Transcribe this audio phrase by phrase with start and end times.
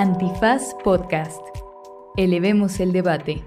[0.00, 1.40] Antifaz Podcast.
[2.16, 3.42] Elevemos el debate.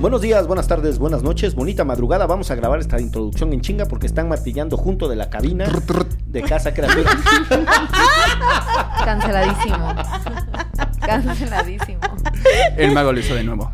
[0.00, 2.28] Buenos días, buenas tardes, buenas noches, bonita madrugada.
[2.28, 5.66] Vamos a grabar esta introducción en chinga porque están martillando junto de la cabina
[6.26, 7.10] de Casa Creativa.
[9.04, 9.94] Canceladísimo.
[11.00, 11.87] Canceladísimo.
[12.76, 13.72] El mago lo hizo de nuevo.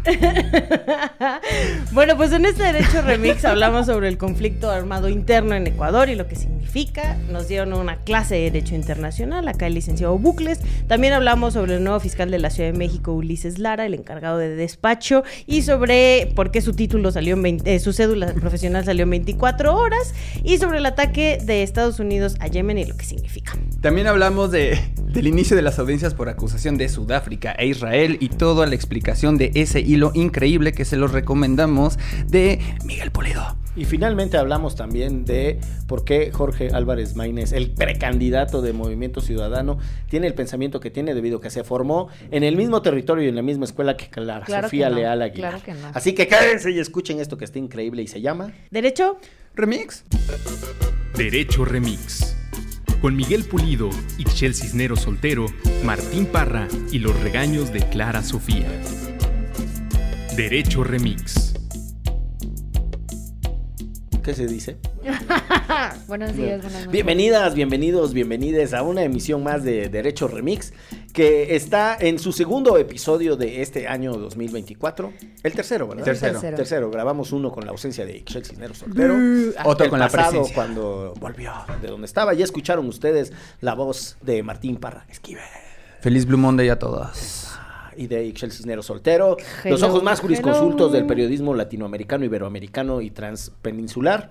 [1.92, 6.14] bueno, pues en este Derecho Remix hablamos sobre el conflicto armado interno en Ecuador y
[6.14, 7.16] lo que significa.
[7.30, 10.60] Nos dieron una clase de Derecho Internacional, acá el licenciado Bucles.
[10.88, 14.38] También hablamos sobre el nuevo fiscal de la Ciudad de México, Ulises Lara, el encargado
[14.38, 18.84] de despacho, y sobre por qué su título salió en 20, eh, su cédula profesional
[18.84, 22.96] salió en 24 horas, y sobre el ataque de Estados Unidos a Yemen y lo
[22.96, 23.52] que significa.
[23.80, 24.78] También hablamos de,
[25.12, 29.38] del inicio de las audiencias por acusación de Sudáfrica e Israel y toda la explicación
[29.38, 31.96] de ese hilo increíble que se los recomendamos
[32.26, 33.56] de Miguel Pulido.
[33.76, 39.78] Y finalmente hablamos también de por qué Jorge Álvarez Maínez, el precandidato de Movimiento Ciudadano,
[40.08, 43.28] tiene el pensamiento que tiene debido a que se formó en el mismo territorio y
[43.28, 45.60] en la misma escuela que Clara Claro Sofía que no, Leal Aguilar.
[45.60, 45.90] claro que no.
[45.94, 49.18] Así que cállense y escuchen esto que está increíble y se llama ¿Derecho?
[49.54, 50.04] Remix.
[51.16, 52.36] Derecho Remix.
[53.04, 55.44] Con Miguel Pulido, Ixchel Cisnero Soltero,
[55.84, 58.66] Martín Parra y los regaños de Clara Sofía.
[60.34, 61.53] Derecho Remix.
[64.24, 64.78] ¿Qué se dice?
[66.08, 66.90] Buenos días, buenas noches.
[66.90, 70.72] Bienvenidas, bienvenidos, bienvenides a una emisión más de Derecho Remix
[71.12, 75.12] que está en su segundo episodio de este año 2024.
[75.42, 76.04] El tercero, ¿verdad?
[76.04, 76.40] Tercero.
[76.40, 76.90] Tercero.
[76.90, 79.14] Grabamos uno con la ausencia de Ixchel Cisneros Soltero.
[79.64, 80.54] Otro El con la presencia.
[80.54, 81.52] cuando volvió
[81.82, 82.32] de donde estaba.
[82.32, 83.30] Ya escucharon ustedes
[83.60, 85.44] la voz de Martín Parra Esquivel
[86.00, 87.43] Feliz Blue Monday a todos.
[87.96, 89.36] Y de Ixchel Cisneros Soltero.
[89.64, 90.98] los ojos más jurisconsultos hello.
[90.98, 94.30] del periodismo latinoamericano, iberoamericano y transpeninsular.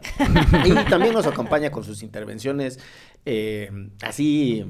[0.65, 2.79] y también nos acompaña con sus intervenciones
[3.25, 3.69] eh,
[4.01, 4.65] así,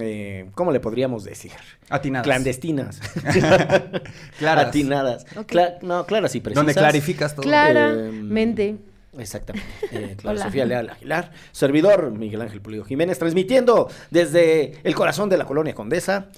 [0.00, 1.52] eh, ¿cómo le podríamos decir?
[1.90, 2.24] Atinadas.
[2.24, 3.00] Clandestinas.
[4.38, 4.66] Claras.
[4.68, 5.26] Atinadas.
[5.36, 5.46] Ok.
[5.52, 6.64] Cla- no, claras y precisas.
[6.64, 7.42] Donde clarificas todo.
[7.42, 8.76] Claramente.
[9.18, 9.68] Exactamente.
[9.90, 10.44] Eh, Clara Hola.
[10.44, 15.74] Sofía Leal Aguilar, servidor Miguel Ángel Pulido Jiménez, transmitiendo desde el corazón de la colonia
[15.74, 16.28] Condesa,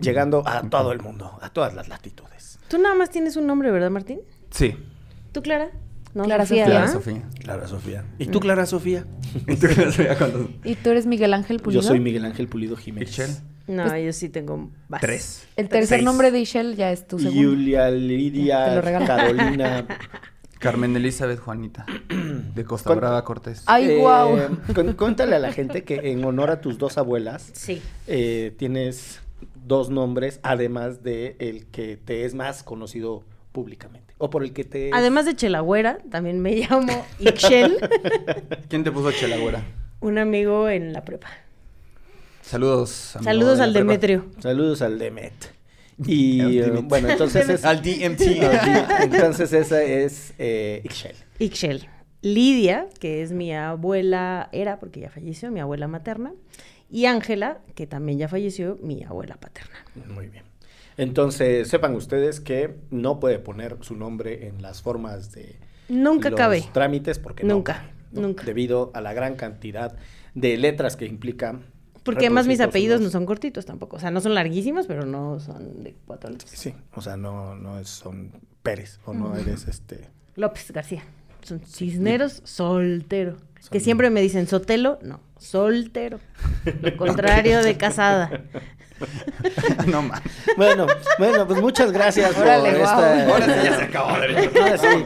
[0.00, 2.58] llegando a todo el mundo, a todas las latitudes.
[2.68, 4.20] Tú nada más tienes un nombre, ¿verdad, Martín?
[4.50, 4.74] Sí.
[5.32, 5.70] ¿Tú, Clara?
[6.14, 6.64] No, Clara Sofía.
[6.64, 6.88] Clara.
[6.88, 7.22] Sofía.
[7.40, 8.04] Clara Sofía.
[8.18, 9.04] ¿Y tú, Clara Sofía?
[9.46, 11.82] ¿Y tú qué sabías cuando- ¿Y tú eres Miguel Ángel Pulido?
[11.82, 13.10] Yo soy Miguel Ángel Pulido Jiménez.
[13.10, 13.30] Ixchel.
[13.68, 15.00] No, yo sí tengo más.
[15.00, 15.46] Tres.
[15.56, 16.04] El tercer Seis.
[16.04, 17.50] nombre de Ishel ya es tu segundo.
[17.50, 19.06] Julia, Te Lidia, lo regalo.
[19.06, 19.86] Carolina.
[20.58, 21.84] Carmen Elizabeth Juanita.
[22.54, 23.62] De Costa Con- Brava Cortés.
[23.66, 24.38] Ay, Eh, guau.
[24.74, 27.82] con- Cuéntale a la gente que en honor a tus dos abuelas, Sí.
[28.06, 29.20] eh, tienes
[29.66, 34.14] dos nombres, además de el que te es más conocido públicamente.
[34.18, 34.90] O por el que te...
[34.92, 37.76] Además de Chelagüera, también me llamo Ixchel,
[38.68, 39.62] ¿Quién te puso Chelagüera?
[40.00, 41.28] un amigo en la prepa.
[42.42, 43.16] Saludos.
[43.16, 43.86] amigo Saludos de al prepa.
[43.86, 44.24] Demetrio.
[44.38, 45.32] Saludos al Demet.
[46.06, 47.64] Y Al eh, bueno, entonces es...
[47.64, 48.20] Al DMT.
[49.00, 51.16] entonces esa es eh, Ixchel.
[51.38, 51.88] Ixchel.
[52.20, 56.34] Lidia, que es mi abuela, era porque ya falleció, mi abuela materna.
[56.90, 59.76] Y Ángela, que también ya falleció, mi abuela paterna.
[60.08, 60.44] Muy bien.
[60.96, 65.58] Entonces, sepan ustedes que no puede poner su nombre en las formas de
[65.88, 66.64] Nunca los cabe.
[66.72, 68.22] trámites porque Nunca, ¿no?
[68.22, 68.44] nunca.
[68.44, 69.96] Debido a la gran cantidad
[70.34, 71.60] de letras que implica.
[72.02, 73.96] Porque además mis apellidos no son cortitos tampoco.
[73.96, 76.50] O sea, no son larguísimos, pero no son de cuatro letras.
[76.52, 78.32] Sí, o sea, no, no es- son
[78.62, 80.08] Pérez o no eres este.
[80.36, 81.02] López García.
[81.42, 83.36] Son cisneros soltero.
[83.70, 86.20] Que siempre me dicen sotelo, no, soltero.
[86.82, 88.30] Lo contrario de casada.
[89.86, 90.22] no mames.
[90.56, 90.86] Bueno,
[91.18, 93.44] bueno, pues muchas gracias por esta.
[93.44, 94.08] sí ya se acabó.
[94.08, 95.04] Ahora sí.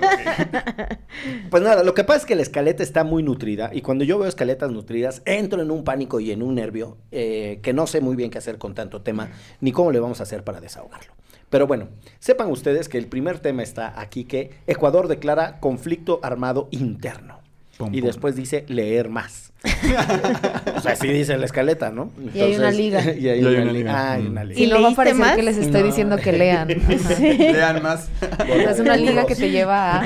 [1.50, 4.19] Pues nada, lo que pasa es que la escaleta está muy nutrida y cuando yo
[4.19, 8.00] veo escaletas nutridas entro en un pánico y en un nervio eh, que no sé
[8.00, 11.15] muy bien qué hacer con tanto tema ni cómo le vamos a hacer para desahogarlo.
[11.49, 11.88] Pero bueno,
[12.20, 17.39] sepan ustedes que el primer tema está aquí que Ecuador declara conflicto armado interno.
[17.80, 18.06] Pum, y pum.
[18.08, 19.52] después dice leer más.
[20.76, 22.10] o sea, así dice la escaleta, ¿no?
[22.34, 23.02] Y hay una liga.
[23.19, 23.72] Y hay Y hay una una liga.
[23.72, 23.93] liga.
[23.96, 24.60] Ah, hay una ¿Y liga.
[24.60, 25.37] Y no va a parecer más?
[25.37, 25.87] que les estoy No.
[25.87, 26.69] diciendo que lean.
[27.19, 28.08] Lean más.
[28.49, 30.05] Es una liga que te lleva a...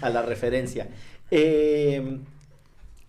[0.00, 0.88] a la referencia.
[1.30, 2.18] Eh,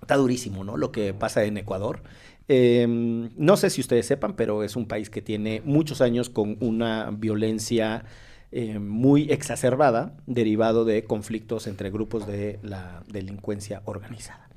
[0.02, 0.78] está durísimo, ¿no?
[0.78, 2.02] Lo que pasa en Ecuador.
[2.48, 6.58] Eh, no sé si ustedes sepan, pero es un país que tiene muchos años con
[6.60, 8.04] una violencia
[8.52, 14.52] eh, muy exacerbada, derivado de conflictos entre grupos de la delincuencia organizada.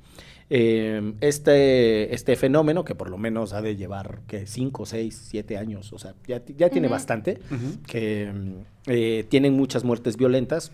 [0.49, 5.57] Eh, este, este fenómeno, que por lo menos ha de llevar que 5, 6, 7
[5.57, 7.39] años, o sea, ya, ya tiene bastante,
[7.87, 8.53] que mm,
[8.87, 10.71] eh, tienen muchas muertes violentas,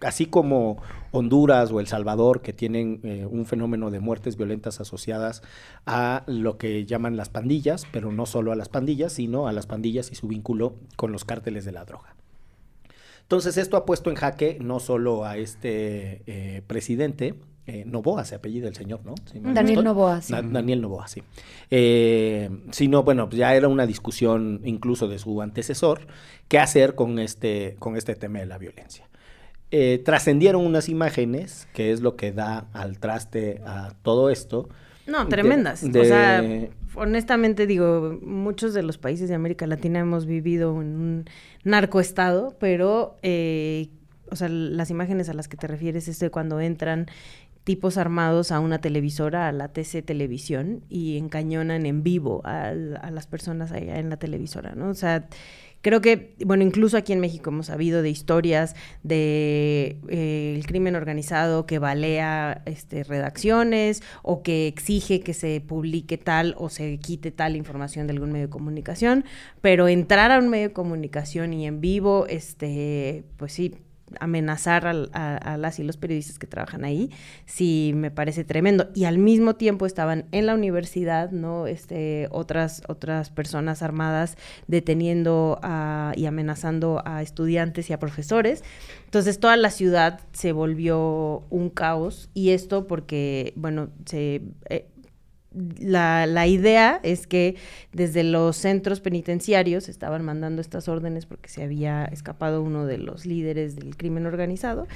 [0.00, 0.82] así como
[1.12, 5.42] Honduras o El Salvador, que tienen eh, un fenómeno de muertes violentas asociadas
[5.86, 9.66] a lo que llaman las pandillas, pero no solo a las pandillas, sino a las
[9.66, 12.16] pandillas y su vínculo con los cárteles de la droga.
[13.32, 17.34] Entonces esto ha puesto en jaque no solo a este eh, presidente,
[17.66, 19.14] eh, Novoa se apellida el señor, ¿no?
[19.24, 19.82] Si Daniel.
[19.82, 20.34] Novoa, sí.
[20.34, 21.22] Da- Daniel Novoa, sí.
[21.70, 26.00] Eh, sino, bueno, pues ya era una discusión incluso de su antecesor,
[26.48, 29.08] qué hacer con este, con este tema de la violencia.
[29.70, 34.68] Eh, trascendieron unas imágenes, que es lo que da al traste a todo esto.
[35.06, 35.90] No, de- tremendas.
[35.90, 36.44] de- O sea,
[36.94, 41.24] honestamente digo, muchos de los países de América Latina hemos vivido en un
[41.64, 43.90] narcoestado, pero, eh,
[44.30, 47.06] o sea, las imágenes a las que te refieres es de cuando entran
[47.64, 53.26] tipos armados a una televisora, a la TC Televisión, y encañonan en vivo a, las
[53.26, 54.88] personas allá en la televisora, ¿no?
[54.88, 55.28] O sea,
[55.80, 58.74] creo que, bueno, incluso aquí en México hemos sabido de historias
[59.04, 66.54] de eh, crimen organizado que balea este, redacciones o que exige que se publique tal
[66.58, 69.24] o se quite tal información de algún medio de comunicación,
[69.60, 73.76] pero entrar a un medio de comunicación y en vivo, este, pues sí,
[74.20, 77.10] amenazar a, las y los periodistas que trabajan ahí,
[77.46, 78.88] sí me parece tremendo.
[78.94, 81.66] Y al mismo tiempo estaban en la universidad, ¿no?
[81.66, 84.36] Este, otras, otras personas armadas
[84.66, 85.60] deteniendo
[86.16, 88.64] y amenazando a estudiantes y a profesores.
[89.04, 94.42] Entonces toda la ciudad se volvió un caos y esto porque, bueno, se...
[94.68, 94.88] eh,
[95.78, 97.56] la, la idea es que
[97.92, 103.26] desde los centros penitenciarios estaban mandando estas órdenes porque se había escapado uno de los
[103.26, 104.86] líderes del crimen organizado.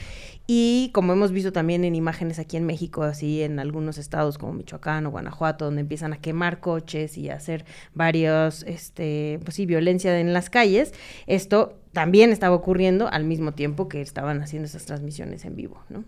[0.46, 4.52] Y como hemos visto también en imágenes aquí en México, así en algunos estados como
[4.52, 7.64] Michoacán o Guanajuato, donde empiezan a quemar coches y a hacer
[7.94, 10.94] varios, este, pues sí, violencia en las calles,
[11.26, 16.04] esto también estaba ocurriendo al mismo tiempo que estaban haciendo esas transmisiones en vivo, ¿no?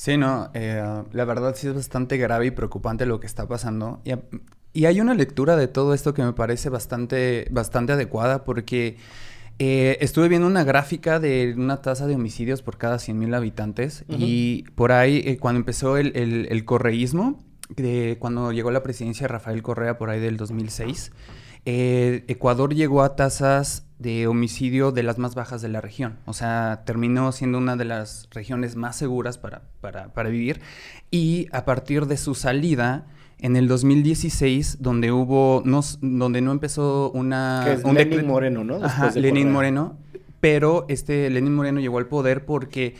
[0.00, 0.82] Sí, no, eh,
[1.12, 4.00] la verdad sí es bastante grave y preocupante lo que está pasando.
[4.02, 4.12] Y,
[4.72, 8.96] y hay una lectura de todo esto que me parece bastante, bastante adecuada porque
[9.58, 14.62] eh, estuve viendo una gráfica de una tasa de homicidios por cada 100.000 habitantes y
[14.74, 17.44] por ahí eh, cuando empezó el, el- el correísmo,
[17.76, 21.12] de cuando llegó la presidencia de Rafael Correa por ahí del 2006,
[21.66, 26.18] eh, Ecuador llegó a tasas de homicidio de las más bajas de la región.
[26.24, 30.60] O sea, terminó siendo una de las regiones más seguras para, para, para vivir.
[31.10, 33.06] Y a partir de su salida,
[33.38, 37.62] en el 2016, donde hubo, no, donde no empezó una...
[37.64, 38.76] Que es un Lenin Moreno, ¿no?
[38.76, 39.52] Ajá, Después de Lenin.
[39.52, 39.98] Moreno.
[40.40, 42.96] Pero este Lenin Moreno llegó al poder porque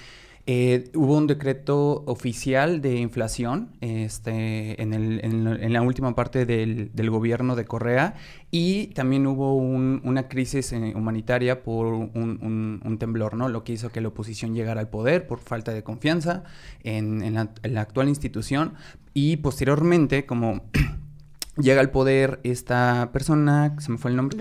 [0.53, 7.65] eh, hubo un decreto oficial de inflación este, en, la- última parte del, gobierno de
[7.65, 8.15] Correa
[8.51, 13.49] y también hubo un- una crisis eh, humanitaria por un, temblor, ¿no?
[13.49, 16.43] Lo que hizo que la oposición llegara al poder por falta de confianza
[16.83, 18.75] en, en la actual institución
[19.15, 20.63] y posteriormente, como
[21.57, 24.37] llega al poder esta persona, se me fue el nombre.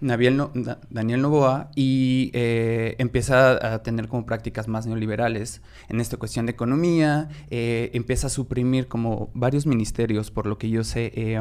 [0.00, 0.54] Daniel Novoa.
[0.54, 6.16] No- Da- Daniel Novoa y eh, empieza a tener como prácticas más neoliberales en esta
[6.16, 11.12] cuestión de economía, eh, empieza a suprimir como varios ministerios, por lo que yo sé,
[11.14, 11.40] eh,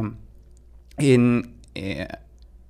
[0.97, 2.07] en, eh,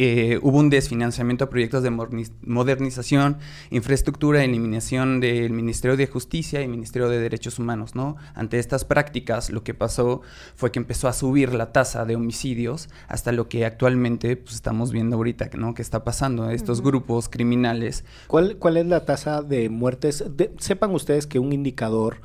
[0.03, 3.37] eh, hubo un desfinanciamiento a proyectos de modernización,
[3.71, 8.15] infraestructura, eliminación del Ministerio de Justicia y Ministerio de Derechos Humanos, ¿no?
[8.35, 10.21] Ante estas prácticas, lo que pasó
[10.55, 14.91] fue que empezó a subir la tasa de homicidios hasta lo que actualmente pues, estamos
[14.91, 15.73] viendo ahorita, ¿no?
[15.73, 18.05] Que está pasando, estos grupos criminales.
[18.27, 20.23] ¿Cuál, ¿Cuál es la tasa de muertes?
[20.35, 22.21] De- sepan ustedes que un indicador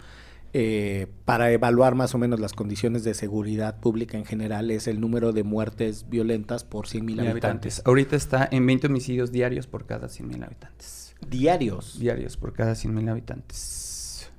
[0.53, 5.01] eh, para evaluar más o menos las condiciones de seguridad pública en general es el
[5.01, 7.83] número de muertes violentas por 100 mil mil habitantes.
[7.85, 11.15] Ahorita está en 20 homicidios diarios por cada 100 mil habitantes.
[11.27, 11.99] Diarios.
[11.99, 14.31] Diarios por cada 100 mil habitantes.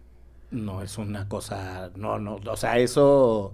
[0.51, 1.91] No, es una cosa.
[1.95, 2.39] No, no.
[2.45, 3.53] O sea, eso.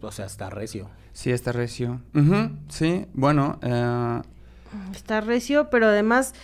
[0.00, 0.88] O sea, está recio.
[1.12, 2.00] Sí, está recio.
[2.68, 4.22] Sí, bueno, eh,
[4.92, 6.34] Está recio, pero además,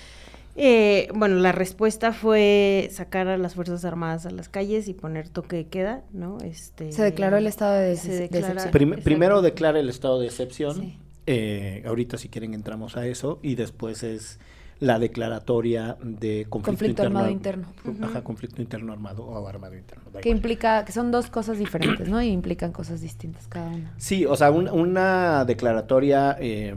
[0.59, 5.29] eh, bueno, la respuesta fue sacar a las Fuerzas Armadas a las calles y poner
[5.29, 6.39] toque de queda, ¿no?
[6.45, 8.71] Este, Se declaró el estado de se des- declara- excepción.
[8.73, 9.05] Prim- Exacto.
[9.05, 10.75] primero declara el estado de excepción.
[10.77, 10.99] Sí.
[11.31, 13.39] eh, ahorita, si quieren, entramos a eso.
[13.43, 14.39] Y después es
[14.81, 17.19] la declaratoria de conflicto, Conflicto interno.
[17.19, 17.67] armado interno.
[18.03, 20.05] Ajá, conflicto interno armado o armado interno.
[20.13, 20.37] Que igual.
[20.37, 22.23] implica, que son dos cosas diferentes, ¿no?
[22.23, 23.93] Y implican cosas distintas cada una.
[23.97, 26.75] Sí, o sea, un- una declaratoria eh,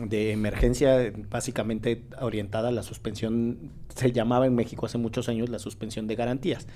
[0.00, 3.58] de emergencia básicamente orientada a la suspensión,
[3.94, 6.66] se llamaba en México hace muchos años la suspensión de garantías,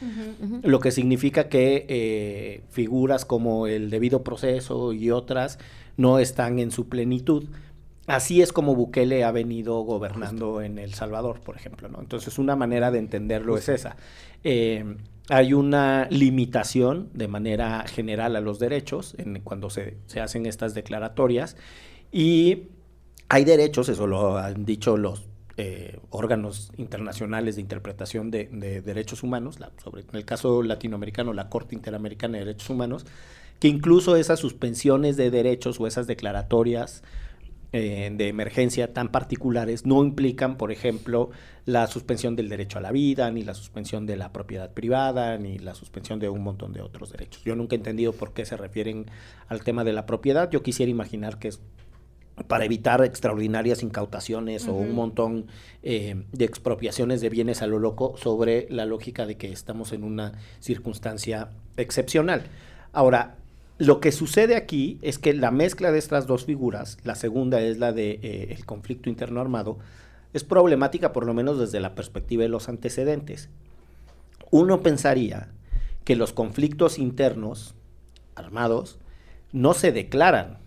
[0.62, 5.58] lo que significa que eh, figuras como el debido proceso y otras
[5.96, 7.44] no están en su plenitud
[8.06, 12.00] Así es como Bukele ha venido gobernando en El Salvador, por ejemplo, ¿no?
[12.00, 13.96] Entonces, una manera de entenderlo es esa.
[14.44, 14.96] Eh,
[15.28, 20.72] hay una limitación de manera general a los derechos en, cuando se, se hacen estas
[20.74, 21.56] declaratorias
[22.12, 22.68] y
[23.28, 25.24] hay derechos, eso lo han dicho los
[25.56, 31.32] eh, órganos internacionales de interpretación de, de derechos humanos, la, sobre, en el caso latinoamericano,
[31.32, 33.04] la Corte Interamericana de Derechos Humanos,
[33.58, 37.02] que incluso esas suspensiones de derechos o esas declaratorias
[37.78, 41.28] eh, de emergencia tan particulares no implican, por ejemplo,
[41.66, 45.58] la suspensión del derecho a la vida, ni la suspensión de la propiedad privada, ni
[45.58, 47.44] la suspensión de un montón de otros derechos.
[47.44, 49.10] Yo nunca he entendido por qué se refieren
[49.48, 50.50] al tema de la propiedad.
[50.50, 51.60] Yo quisiera imaginar que es
[52.48, 55.48] para evitar extraordinarias incautaciones o un montón
[55.82, 60.02] eh, de expropiaciones de bienes a lo loco sobre la lógica de que estamos en
[60.02, 62.44] una circunstancia excepcional.
[62.92, 63.36] Ahora,
[63.78, 67.78] lo que sucede aquí es que la mezcla de estas dos figuras, la segunda es
[67.78, 69.78] la de eh, el conflicto interno armado,
[70.32, 73.50] es problemática por lo menos desde la perspectiva de los antecedentes.
[74.50, 75.48] Uno pensaría
[76.04, 77.74] que los conflictos internos
[78.34, 78.98] armados
[79.52, 80.58] no se declaran,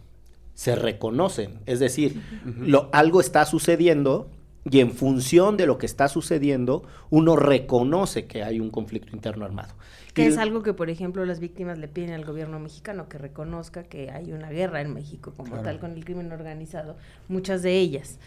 [0.54, 2.22] se reconocen, es decir,
[2.58, 4.30] lo, algo está sucediendo
[4.70, 9.46] y en función de lo que está sucediendo, uno reconoce que hay un conflicto interno
[9.46, 9.74] armado.
[10.14, 13.84] Que es algo que, por ejemplo, las víctimas le piden al gobierno mexicano, que reconozca
[13.84, 16.98] que hay una guerra en México como tal con el crimen organizado,
[17.30, 18.18] muchas de ellas.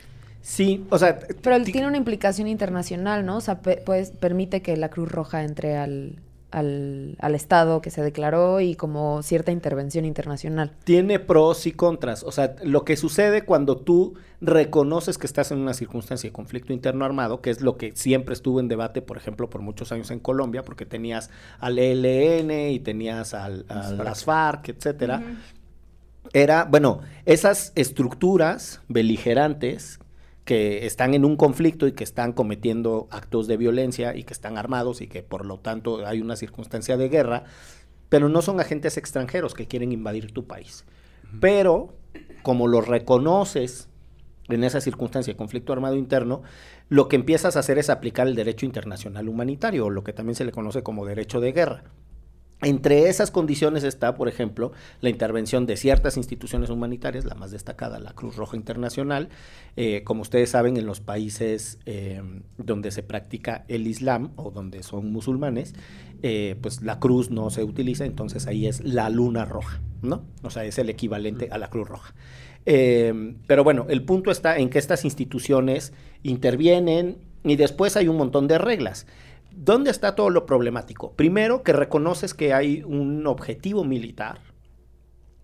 [0.40, 1.18] Sí, o sea...
[1.42, 3.36] Pero tiene una implicación internacional, ¿no?
[3.36, 6.18] O sea, pues permite que la Cruz Roja entre al,
[6.52, 10.72] al, al, Estado que se declaró y como cierta intervención internacional.
[10.84, 12.22] Tiene pros y contras.
[12.22, 16.72] O sea, lo que sucede cuando tú reconoces que estás en una circunstancia de conflicto
[16.72, 20.10] interno armado, que es lo que siempre estuvo en debate, por ejemplo, por muchos años
[20.10, 25.22] en Colombia, porque tenías al ELN y tenías al, a las FARC, etcétera.
[25.24, 26.32] Uh -huh.
[26.32, 30.00] Era, bueno, esas estructuras beligerantes
[30.44, 34.58] que están en un conflicto y que están cometiendo actos de violencia y que están
[34.58, 37.44] armados y que por lo tanto hay una circunstancia de guerra,
[38.08, 40.84] pero no son agentes extranjeros que quieren invadir tu país.
[40.84, 41.38] Uh -huh.
[41.40, 41.94] Pero
[42.42, 43.88] como los reconoces
[44.48, 46.42] en esa circunstancia de conflicto armado interno,
[46.88, 50.34] lo que empiezas a hacer es aplicar el derecho internacional humanitario, o lo que también
[50.34, 51.84] se le conoce como derecho de guerra.
[52.62, 57.98] Entre esas condiciones está, por ejemplo, la intervención de ciertas instituciones humanitarias, la más destacada,
[57.98, 59.28] la Cruz Roja Internacional.
[59.76, 62.22] Eh, como ustedes saben, en los países eh,
[62.58, 65.74] donde se practica el Islam o donde son musulmanes,
[66.22, 70.24] eh, pues la cruz no se utiliza, entonces ahí es la luna roja, ¿no?
[70.44, 72.14] O sea, es el equivalente a la Cruz Roja.
[72.64, 75.92] Eh, pero bueno, el punto está en que estas instituciones
[76.22, 79.06] intervienen y después hay un montón de reglas.
[79.54, 81.12] ¿Dónde está todo lo problemático?
[81.12, 84.40] Primero, que reconoces que hay un objetivo militar.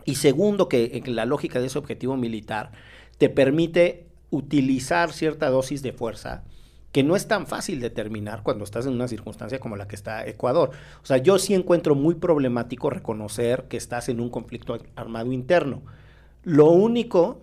[0.05, 2.73] Y segundo, que, que la lógica de ese objetivo militar
[3.19, 6.45] te permite utilizar cierta dosis de fuerza
[6.93, 10.27] que no es tan fácil determinar cuando estás en una circunstancia como la que está
[10.27, 10.71] Ecuador.
[11.03, 15.83] O sea, yo sí encuentro muy problemático reconocer que estás en un conflicto armado interno.
[16.45, 17.43] Lo único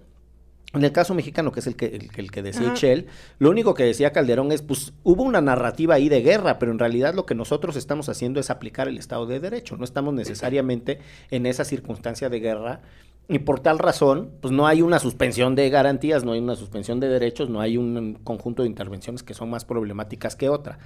[0.76, 3.08] en el caso mexicano, que es el que, el, el que decía Chell,
[3.40, 6.80] lo único que decía Calderón es, pues hubo una narrativa ahí de guerra, pero en
[6.80, 11.00] realidad lo que nosotros estamos haciendo es aplicar el Estado de Derecho, no estamos necesariamente
[11.32, 12.82] en esa circunstancia de guerra
[13.28, 17.00] y por tal razón, pues no hay una suspensión de garantías, no hay una suspensión
[17.00, 20.78] de derechos, no hay un conjunto de intervenciones que son más problemáticas que otra.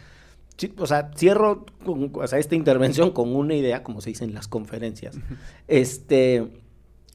[0.55, 4.23] Sí, o sea, cierro con, o sea, esta intervención con una idea, como se dice
[4.23, 5.17] en las conferencias,
[5.67, 6.47] este,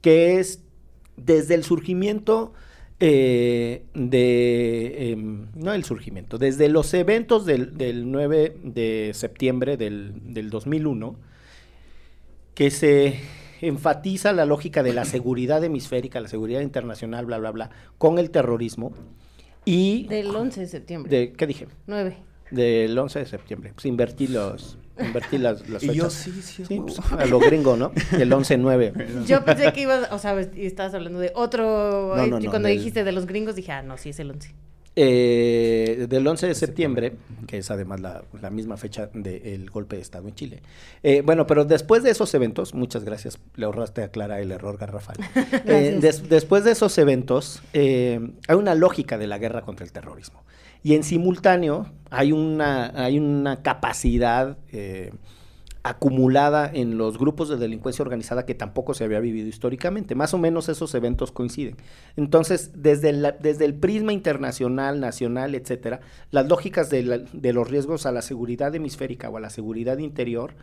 [0.02, 0.63] que es
[1.16, 2.52] desde el surgimiento
[3.00, 10.33] eh, de, eh, no el surgimiento, desde los eventos del, del 9 de septiembre del,
[10.33, 11.16] del, 2001,
[12.54, 13.21] que se
[13.61, 18.30] enfatiza la lógica de la seguridad hemisférica, la seguridad internacional, bla, bla, bla, con el
[18.30, 18.92] terrorismo.
[19.64, 21.16] Y, del 11 de septiembre.
[21.16, 21.66] De, ¿Qué dije?
[21.87, 22.16] 9.
[22.52, 23.73] Del 11 de septiembre.
[23.75, 25.97] Pues invertí los, invertí las, las fechas.
[25.97, 26.65] Y yo sí, sí.
[26.65, 27.93] sí pues, a lo gringo, ¿no?
[28.13, 29.25] El 11-9.
[29.27, 32.15] Yo pensé que ibas, o sea, estabas hablando de otro.
[32.17, 32.79] No, no, no, cuando del...
[32.79, 34.55] dijiste de los gringos dije, ah, no, sí es el 11.
[34.97, 37.17] Eh, del 11 de septiembre,
[37.49, 40.63] que es además la, la misma fecha del golpe de Estado en Chile.
[41.03, 44.79] Eh, bueno, pero después de esos eventos, muchas gracias, le ahorraste a Clara el error
[44.79, 45.17] garrafal.
[45.67, 49.91] eh, des, después de esos eventos, eh, hay una lógica de la guerra contra el
[49.91, 50.45] terrorismo.
[50.85, 55.12] Y en simultáneo hay una, hay una capacidad eh,
[55.83, 60.14] acumulada en los grupos de delincuencia organizada que tampoco se había vivido históricamente.
[60.14, 61.76] Más o menos esos eventos coinciden.
[62.17, 66.00] Entonces, desde, desde el prisma internacional, nacional, etcétera,
[66.31, 70.55] las lógicas de los riesgos a la seguridad hemisférica o a la seguridad interior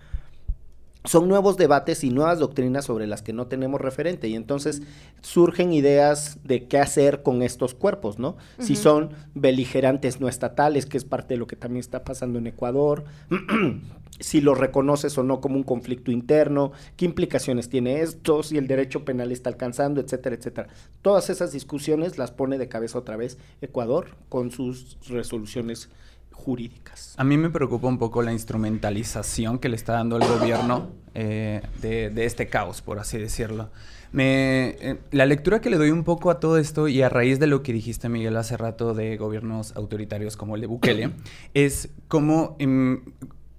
[1.04, 4.84] son nuevos debates y nuevas doctrinas sobre las que no tenemos referente y entonces
[5.22, 8.38] surgen ideas de qué hacer con estos cuerpos, ¿no?
[8.60, 12.48] Si son beligerantes no estatales, que es parte de lo que también está pasando en
[12.48, 13.06] Ecuador,
[14.20, 18.68] si los reconoces o no como un conflicto interno, qué implicaciones tiene esto, si el
[18.68, 20.68] derecho penal está alcanzando, etcétera, etcétera.
[21.02, 25.90] Todas esas discusiones las pone de cabeza otra vez Ecuador con sus resoluciones
[26.32, 27.16] jurídicas.
[27.18, 31.62] A mí me preocupa un poco la instrumentalización que le está dando el gobierno eh,
[31.82, 33.70] de, este caos, por así decirlo.
[34.12, 37.40] Me, eh, la lectura que le doy un poco a todo esto y a raíz
[37.40, 41.12] de lo que dijiste, Miguel, hace rato de gobiernos autoritarios como el de Bukele,
[41.54, 43.04] es como em,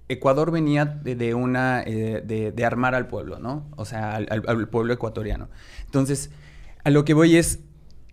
[0.09, 3.67] Ecuador venía de, una, eh, de, armar al pueblo, ¿no?
[3.77, 5.49] O sea, al, pueblo ecuatoriano.
[5.85, 6.31] Entonces,
[6.83, 7.59] a lo que voy es,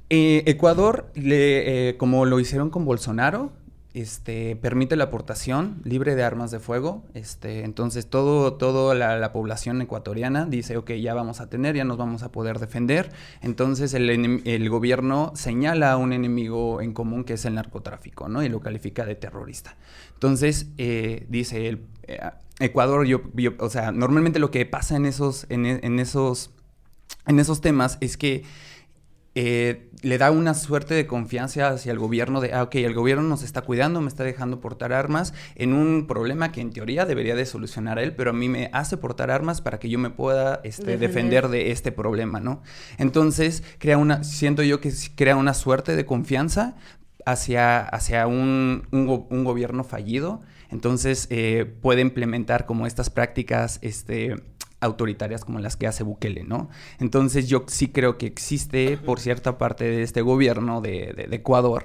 [0.09, 3.53] Ecuador, le, como lo hicieron con Bolsonaro,
[3.95, 7.05] este, permite la aportación libre de armas de fuego.
[7.15, 11.99] Este, entonces, todo, toda la, población ecuatoriana dice, ok, ya vamos a tener, ya nos
[11.99, 13.11] vamos a poder defender.
[13.43, 18.29] Entonces, el, gobierno señala a un enemigo en común que es el narcotráfico.
[18.43, 19.77] Y lo califica de terrorista.
[20.15, 22.21] Entonces, eh, dice el eh,
[22.61, 23.07] Ecuador,
[23.59, 25.67] o sea, normalmente lo que pasa en esos, en
[25.99, 26.51] esos,
[27.27, 28.45] en esos temas es que
[29.37, 33.23] eh, le da una suerte de confianza hacia el gobierno de, ah, ok, el gobierno
[33.23, 37.37] nos está cuidando, me está dejando portar armas en un problema que en teoría debería
[37.37, 40.61] de solucionar él, pero a mí me hace portar armas para que yo me pueda
[40.65, 41.49] este, defender.
[41.49, 42.63] de este problema, ¿no?
[42.99, 46.77] Entonces, crea una, siento yo que crea una suerte de confianza
[47.25, 54.37] hacia, hacia un, un, gobierno fallido, entonces eh, puede implementar como estas prácticas, este
[54.81, 56.69] autoritarias como las que hace Bukele, ¿no?
[56.99, 61.85] Entonces yo sí creo que existe por cierta parte de este gobierno de, de Ecuador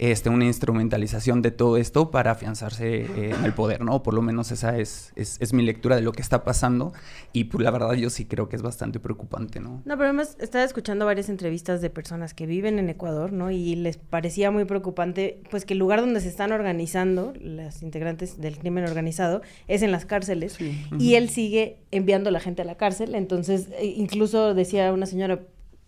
[0.00, 4.02] este, una instrumentalización de todo esto para afianzarse eh, en el poder, ¿no?
[4.02, 6.94] Por lo menos esa es, es, mi lectura de lo que está pasando
[7.34, 9.82] y pues la verdad yo sí creo que es bastante preocupante, ¿no?
[9.84, 13.50] No, pero además estaba escuchando varias entrevistas de personas que viven en Ecuador, ¿no?
[13.50, 18.40] Y les parecía muy preocupante pues que el lugar donde se están organizando las integrantes
[18.40, 20.56] del crimen organizado es en las cárceles
[20.98, 25.04] y él sigue enviando a la gente a la cárcel, entonces eh, incluso decía una
[25.04, 25.40] señora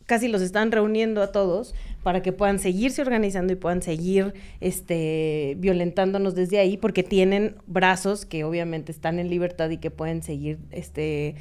[0.07, 5.57] casi los están reuniendo a todos para que puedan seguirse organizando y puedan seguir este
[5.59, 10.59] violentándonos desde ahí porque tienen brazos que obviamente están en libertad y que pueden seguir
[10.71, 11.37] este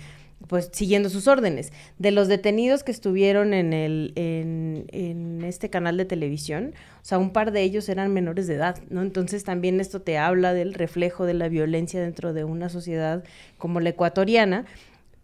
[0.47, 1.71] pues siguiendo sus órdenes.
[1.99, 7.19] De los detenidos que estuvieron en el en, en, este canal de televisión, o sea,
[7.19, 9.01] un par de ellos eran menores de edad, ¿no?
[9.01, 13.23] Entonces también esto te habla del reflejo de la violencia dentro de una sociedad
[13.57, 14.65] como la ecuatoriana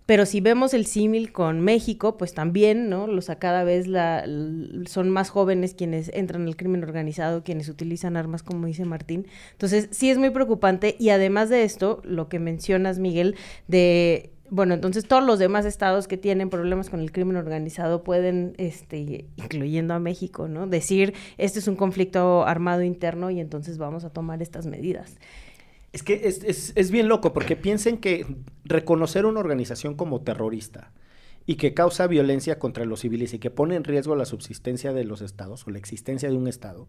[0.07, 3.07] pero si vemos el símil con México, pues también, ¿no?
[3.07, 4.23] Los a cada vez la,
[4.85, 9.27] son más jóvenes quienes entran al crimen organizado, quienes utilizan armas, como dice Martín.
[9.51, 10.95] Entonces, sí es muy preocupante.
[10.97, 13.35] Y además de esto, lo que mencionas, Miguel,
[13.67, 18.53] de bueno, entonces todos los demás estados que tienen problemas con el crimen organizado pueden,
[18.57, 20.67] este, incluyendo a México, ¿no?
[20.67, 25.17] Decir, este es un conflicto armado interno y entonces vamos a tomar estas medidas.
[25.97, 28.23] Es que es, bien loco, porque piensen que
[28.65, 30.93] reconocer una organización como terrorista
[31.47, 35.05] y que causa violencia contra los civiles y que pone en riesgo la subsistencia de
[35.05, 36.87] los estados o la existencia de un estado,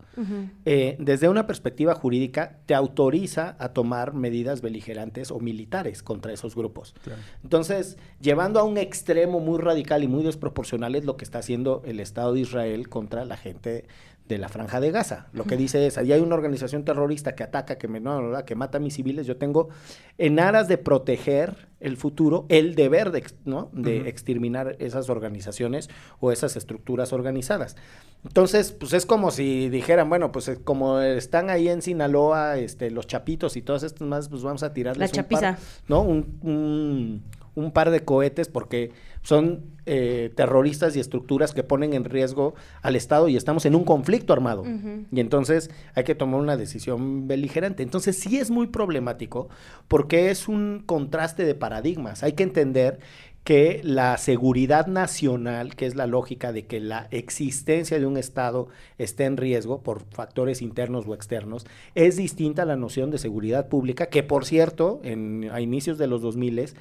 [0.67, 6.55] eh, desde una perspectiva jurídica te autoriza a tomar medidas beligerantes o militares contra esos
[6.55, 6.95] grupos.
[7.43, 11.81] Entonces, llevando a un extremo muy radical y muy desproporcional es lo que está haciendo
[11.87, 13.87] el Estado de Israel contra la gente
[14.29, 15.27] de la franja de Gaza.
[15.33, 18.55] Lo que dice es, ahí hay una organización terrorista que ataca, que me no, que
[18.55, 19.71] mata a mis civiles, yo tengo
[20.19, 23.71] en aras de proteger el futuro el deber de, ¿no?
[23.73, 25.89] de exterminar esas organizaciones
[26.21, 27.77] o esas estructuras organizadas.
[28.25, 32.91] Entonces, pues es como si dijeran, bueno, pues eh, como están ahí en Sinaloa, este,
[32.91, 35.59] los chapitos y todos estos más, pues vamos a tirarles la chapiza.
[35.87, 36.03] ¿no?
[36.03, 37.23] un,
[37.59, 38.93] un par de cohetes porque
[39.29, 43.85] son eh, terroristas y estructuras que ponen en riesgo al Estado y estamos en un
[43.85, 44.65] conflicto armado.
[45.13, 47.83] Y entonces hay que tomar una decisión beligerante.
[47.83, 49.51] Entonces sí es muy problemático
[49.87, 52.23] porque es un contraste de paradigmas.
[52.23, 53.01] Hay que entender
[53.45, 58.69] que la seguridad nacional, que es la lógica de que la existencia de un Estado
[58.97, 63.69] esté en riesgo por factores internos o externos, es distinta a la noción de seguridad
[63.69, 66.73] pública, que por cierto, en, a inicios de los 2000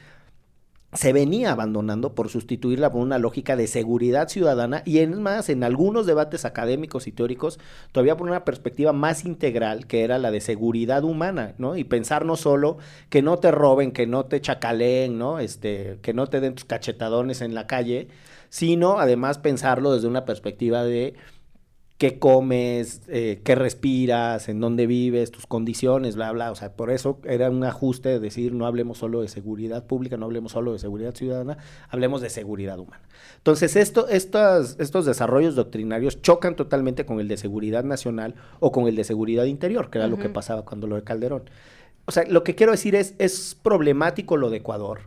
[0.94, 5.64] se venía abandonando por sustituirla por una lógica de seguridad ciudadana y en más, en
[5.64, 7.60] algunos debates académicos y teóricos,
[7.92, 11.76] todavía por una perspectiva más integral que era la de seguridad humana, ¿no?
[11.76, 12.78] Y pensar no solo
[13.10, 15.40] que no te roben, que no te chacaleen, ¿no?
[15.40, 18.08] Este, que no te den tus cachetadones en la calle,
[18.50, 21.16] sino además pensarlo desde una perspectiva de
[21.98, 26.52] qué comes, eh, qué respiras, en dónde vives, tus condiciones, bla, bla.
[26.52, 30.16] O sea, por eso era un ajuste de decir, no hablemos solo de seguridad pública,
[30.16, 31.58] no hablemos solo de seguridad ciudadana,
[31.90, 33.02] hablemos de seguridad humana.
[33.38, 38.88] Entonces, esto, estas, estos desarrollos doctrinarios chocan totalmente con el de seguridad nacional o con
[38.88, 41.50] el de seguridad interior, que era lo que pasaba cuando lo de Calderón.
[42.06, 45.02] O sea, lo que quiero decir es, es problemático lo de Ecuador,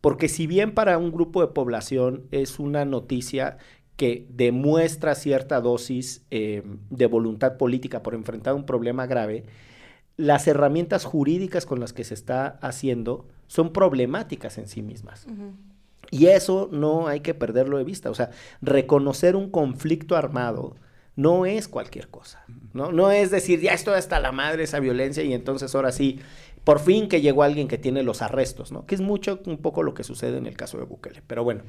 [0.00, 3.58] porque si bien para un grupo de población es una noticia
[4.00, 9.44] que demuestra cierta dosis eh, de voluntad política por enfrentar un problema grave,
[10.16, 15.26] las herramientas jurídicas con las que se está haciendo son problemáticas en sí mismas.
[16.10, 18.08] Y eso no hay que perderlo de vista.
[18.08, 18.30] O sea,
[18.62, 20.76] reconocer un conflicto armado
[21.14, 22.42] no es cualquier cosa.
[22.72, 26.20] No, no es decir, ya estoy hasta la madre esa violencia y entonces ahora sí
[26.64, 28.86] por fin que llegó alguien que tiene los arrestos, ¿no?
[28.86, 31.22] Que es mucho, un poco lo que sucede en el caso de Bukele.
[31.26, 31.62] Pero bueno,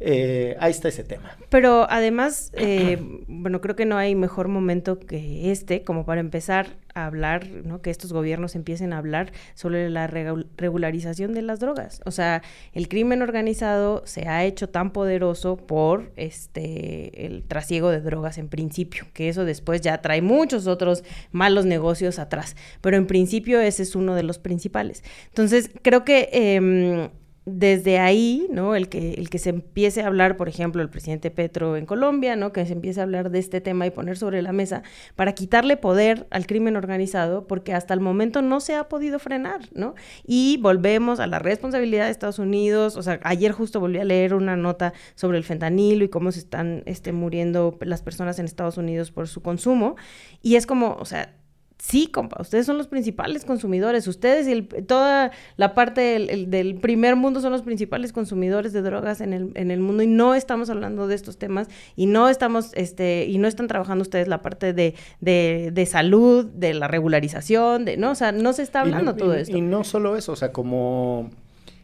[0.00, 1.36] eh, ahí está ese tema.
[1.48, 6.76] Pero además, eh, bueno, creo que no hay mejor momento que este como para empezar
[7.04, 7.82] hablar, ¿no?
[7.82, 12.00] Que estos gobiernos empiecen a hablar sobre la regularización de las drogas.
[12.04, 18.00] O sea, el crimen organizado se ha hecho tan poderoso por este el trasiego de
[18.00, 22.56] drogas en principio, que eso después ya trae muchos otros malos negocios atrás.
[22.80, 25.04] Pero en principio ese es uno de los principales.
[25.28, 27.10] Entonces, creo que em,
[27.46, 28.74] desde ahí, ¿no?
[28.74, 32.34] El que, el que se empiece a hablar, por ejemplo, el presidente Petro en Colombia,
[32.34, 32.52] ¿no?
[32.52, 34.82] Que se empiece a hablar de este tema y poner sobre la mesa
[35.14, 39.60] para quitarle poder al crimen organizado, porque hasta el momento no se ha podido frenar,
[39.72, 39.94] ¿no?
[40.26, 42.96] Y volvemos a la responsabilidad de Estados Unidos.
[42.96, 46.40] O sea, ayer justo volví a leer una nota sobre el fentanilo y cómo se
[46.40, 49.94] están este, muriendo las personas en Estados Unidos por su consumo.
[50.42, 51.32] Y es como, o sea,
[51.86, 54.08] Sí, compa, ustedes son los principales consumidores.
[54.08, 59.32] Ustedes y toda la parte del, primer mundo son los principales consumidores de drogas en
[59.32, 63.26] el, en el mundo y no estamos hablando de estos temas y no estamos, este,
[63.28, 68.10] y no están trabajando ustedes la parte de, de, salud, de la regularización, de, ¿no?
[68.10, 69.56] O sea, no se está hablando todo esto.
[69.56, 71.30] Y no solo eso, o sea, como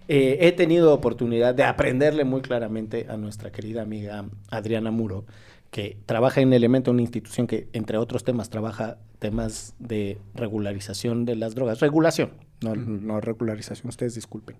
[0.08, 5.26] eh, he tenido oportunidad de aprenderle muy claramente a nuestra querida amiga Adriana Muro,
[5.72, 11.34] que trabaja en Elemento, una institución que, entre otros temas, trabaja temas de regularización de
[11.34, 11.80] las drogas.
[11.80, 14.56] Regulación, no, regularización, ustedes disculpen.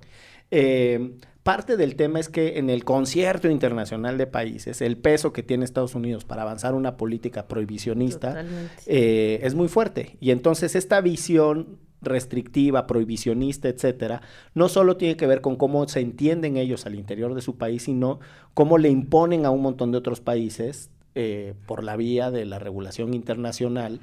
[0.50, 5.42] Eh, parte del tema es que en el concierto internacional de países, el peso que
[5.42, 8.46] tiene Estados Unidos para avanzar una política prohibicionista
[8.86, 10.16] eh, es muy fuerte.
[10.18, 14.22] Y entonces esta visión restrictiva, prohibicionista, etcétera,
[14.54, 17.82] no solo tiene que ver con cómo se entienden ellos al interior de su país,
[17.82, 18.18] sino
[18.54, 22.58] cómo le imponen a un montón de otros países eh, por la vía de la
[22.58, 24.00] regulación internacional,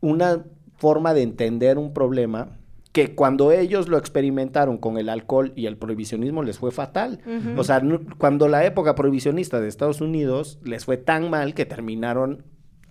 [0.00, 0.44] una
[0.76, 2.58] forma de entender un problema
[2.92, 7.20] que cuando ellos lo experimentaron con el alcohol y el prohibicionismo les fue fatal.
[7.56, 7.82] O sea,
[8.18, 12.44] cuando la época prohibicionista de Estados Unidos les fue tan mal que terminaron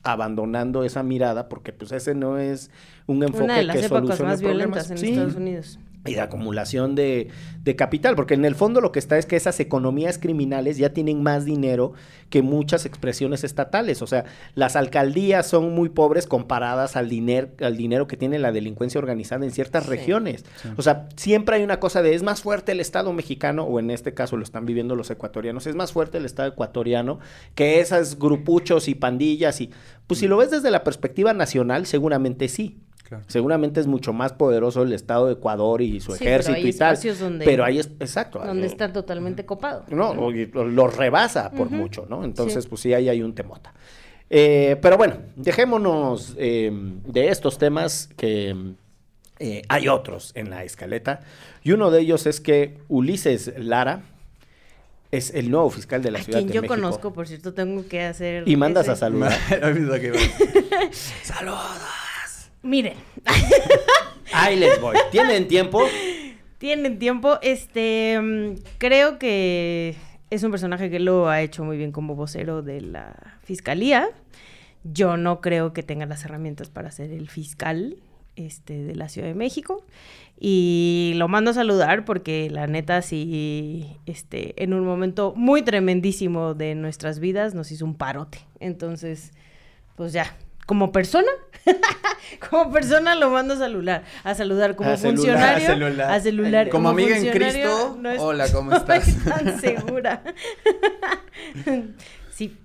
[0.03, 2.71] abandonando esa mirada porque pues ese no es
[3.07, 7.29] un enfoque Una de las épocas más violentas en Estados Unidos y de acumulación de,
[7.75, 11.21] capital, porque en el fondo lo que está es que esas economías criminales ya tienen
[11.21, 11.91] más dinero
[12.29, 14.23] que muchas expresiones estatales, o sea,
[14.55, 19.43] las alcaldías son muy pobres comparadas al, dinero al dinero que tiene la delincuencia organizada
[19.43, 20.45] en ciertas regiones,
[20.77, 23.91] o sea, siempre hay una cosa de es más fuerte el Estado mexicano, o en
[23.91, 27.19] este caso lo están viviendo los ecuatorianos, es más fuerte el Estado ecuatoriano
[27.53, 29.71] que esas grupuchos y pandillas y,
[30.07, 32.77] pues si lo ves desde la perspectiva nacional, seguramente sí,
[33.27, 36.97] Seguramente es mucho más poderoso el Estado de Ecuador y su ejército y tal.
[37.43, 38.39] pero ahí es, exacto.
[38.39, 39.83] Donde está totalmente copado.
[39.89, 42.23] No, los rebasa por mucho, ¿no?
[42.23, 43.73] Entonces, pues sí, ahí hay un temota.
[44.29, 46.69] Eh, pero bueno, dejémonos eh,
[47.05, 48.53] de estos temas que
[49.39, 51.21] eh, hay otros en la escaleta.
[51.63, 54.01] Y uno de ellos es que Ulises Lara
[55.11, 56.63] es el nuevo fiscal de la Ciudad de México.
[56.63, 58.47] yo conozco, por cierto, tengo que hacer...
[58.47, 59.31] Y mandas a saludar.
[61.23, 61.77] Saludos.
[62.67, 62.97] Miren.
[64.33, 64.97] Ahí les voy.
[65.09, 65.85] ¿Tienen tiempo?
[66.57, 67.39] Tienen tiempo.
[67.41, 69.95] Este, mm, creo que
[70.29, 74.09] es un personaje que lo ha hecho muy bien como vocero de la fiscalía.
[74.83, 77.95] Yo no creo que tenga las herramientas para ser el fiscal
[78.35, 79.85] este, de la Ciudad de México.
[80.37, 86.53] Y lo mando a saludar porque la neta sí, este, en un momento muy tremendísimo
[86.53, 88.39] de nuestras vidas nos hizo un parote.
[88.59, 89.31] Entonces,
[89.95, 90.35] pues ya,
[90.67, 91.31] como persona,
[92.49, 95.65] como persona lo mando a saludar, a saludar como funcionario,
[96.05, 97.97] a celular, como, amiga en Cristo.
[98.19, 99.07] Hola, ¿cómo estás?
[99.25, 100.21] No tan segura.
[102.31, 102.55] sí.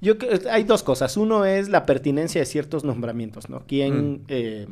[0.00, 0.14] Yo
[0.50, 1.16] hay dos cosas.
[1.16, 3.64] Uno es la pertinencia de ciertos nombramientos, ¿no?
[3.66, 4.24] ¿Quién mm.
[4.28, 4.66] eh,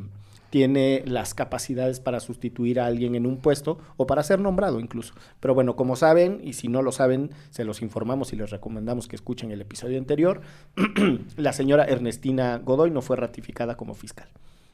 [0.57, 5.13] tiene las capacidades para sustituir a alguien en un puesto o para ser nombrado incluso.
[5.39, 9.07] Pero bueno, como saben, y si no lo saben, se los informamos y les recomendamos
[9.07, 10.41] que escuchen el episodio anterior,
[11.37, 14.29] la señora Ernestina Godoy no fue ratificada como fiscal.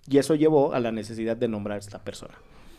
[0.08, 2.36] Y eso llevó a la necesidad de nombrar a esta persona.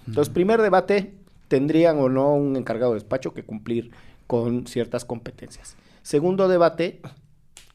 [0.06, 1.12] Entonces, primer debate,
[1.48, 3.90] ¿tendrían o no un encargado de despacho que cumplir
[4.26, 5.76] con ciertas competencias?
[6.00, 7.02] Segundo debate,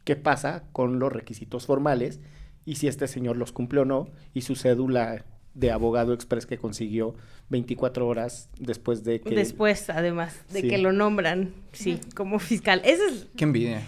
[0.05, 2.19] ¿qué pasa con los requisitos formales?
[2.65, 6.57] Y si este señor los cumple o no, y su cédula de abogado express que
[6.57, 7.15] consiguió
[7.49, 9.35] 24 horas después de que...
[9.35, 10.67] Después, además, de Sí.
[10.69, 12.81] que lo nombran, sí, como fiscal.
[12.85, 13.27] Es...
[13.35, 13.81] Qué envidia.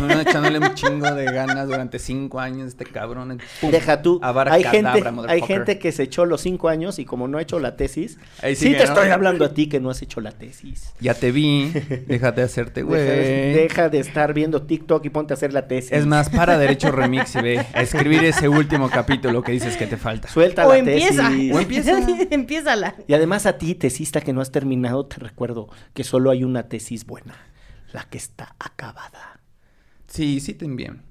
[0.00, 3.40] Uno echándole un chingo de ganas durante cinco años este cabrón.
[3.60, 3.70] ¡pum!
[3.70, 7.26] Deja tú, hay cadabra, gente, hay gente que se echó los cinco años y como
[7.28, 8.84] no ha hecho la tesis, Ahí sí, te ¿no?
[8.84, 10.92] estoy hablando a ti que no has hecho la tesis.
[11.00, 11.70] Ya te vi.
[12.06, 13.00] Déjate hacerte, güey.
[13.02, 15.92] Deja, deja de estar viendo TikTok y ponte a hacer la tesis.
[15.92, 19.86] Es más, para Derecho Remix y ve a escribir ese último capítulo que dices que
[19.86, 20.28] te falta.
[20.28, 21.28] Suelta O la empieza.
[21.28, 21.54] tesis.
[21.54, 21.92] O empieza.
[22.30, 22.94] Empiézala.
[23.06, 26.64] Y además a ti, tesista que no has terminado, te recuerdo que solo hay una
[26.68, 27.34] tesis buena,
[27.92, 29.37] la que está acabada.
[30.08, 31.02] Sí, sí te envían.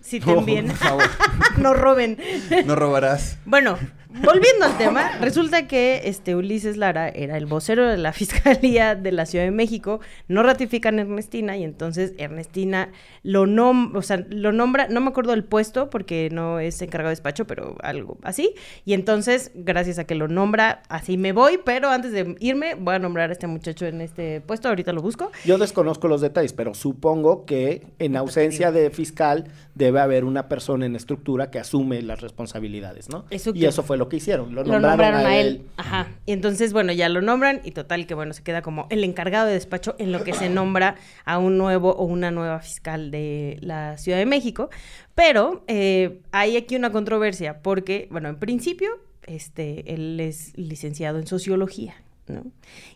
[0.00, 0.66] Si te envíen.
[0.68, 1.10] por favor.
[1.58, 2.18] no roben.
[2.66, 3.38] No robarás.
[3.44, 3.78] Bueno,
[4.22, 9.12] volviendo al tema, resulta que este Ulises Lara era el vocero de la Fiscalía de
[9.12, 12.90] la Ciudad de México, no ratifican a Ernestina y entonces Ernestina
[13.22, 17.08] lo nom o sea, lo nombra, no me acuerdo del puesto porque no es encargado
[17.08, 18.54] de despacho, pero algo así.
[18.84, 22.94] Y entonces, gracias a que lo nombra, así me voy, pero antes de irme voy
[22.94, 25.30] a nombrar a este muchacho en este puesto, ahorita lo busco.
[25.44, 30.86] Yo desconozco los detalles, pero supongo que en ausencia de fiscal debe haber una persona
[30.86, 33.24] en estructura que asume las responsabilidades, ¿no?
[33.30, 34.54] Eso y eso fue lo que hicieron.
[34.54, 35.62] Lo Lo nombraron, nombraron, a él.
[35.76, 36.08] Ajá.
[36.26, 39.46] Y entonces, bueno, ya lo nombran y total que, bueno, se queda como el encargado
[39.46, 43.58] de despacho en lo que se nombra a un nuevo o una nueva fiscal de
[43.60, 44.70] la Ciudad de México.
[45.14, 48.90] Pero eh, hay aquí una controversia porque, bueno, en principio,
[49.26, 51.94] este, él es licenciado en sociología.
[52.26, 52.44] ¿no?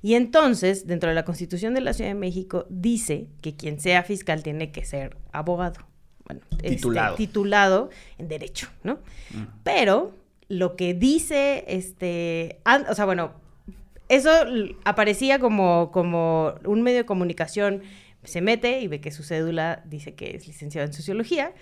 [0.03, 4.03] Y entonces, dentro de la Constitución de la Ciudad de México, dice que quien sea
[4.03, 5.87] fiscal tiene que ser abogado.
[6.25, 7.17] Bueno, este, Titulado.
[7.17, 8.99] titulado en derecho, ¿no?
[9.65, 10.13] Pero
[10.49, 13.33] lo que dice, este, o sea, bueno,
[14.09, 14.31] eso
[14.85, 17.83] aparecía como, como un medio de comunicación,
[18.25, 21.53] se mete y ve que su cédula dice que es licenciado en sociología,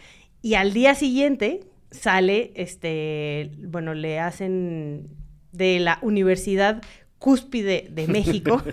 [0.43, 5.09] y al día siguiente sale, este, bueno, le hacen
[5.53, 6.83] de la Universidad
[7.19, 8.63] Cúspide de México.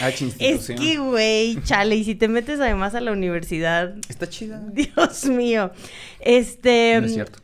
[0.00, 0.78] Ah, es institución.
[0.78, 4.62] que, güey, chale, y si te metes además a la universidad, Está chida.
[4.72, 5.72] Dios mío.
[6.20, 6.98] Este.
[7.00, 7.40] No es cierto.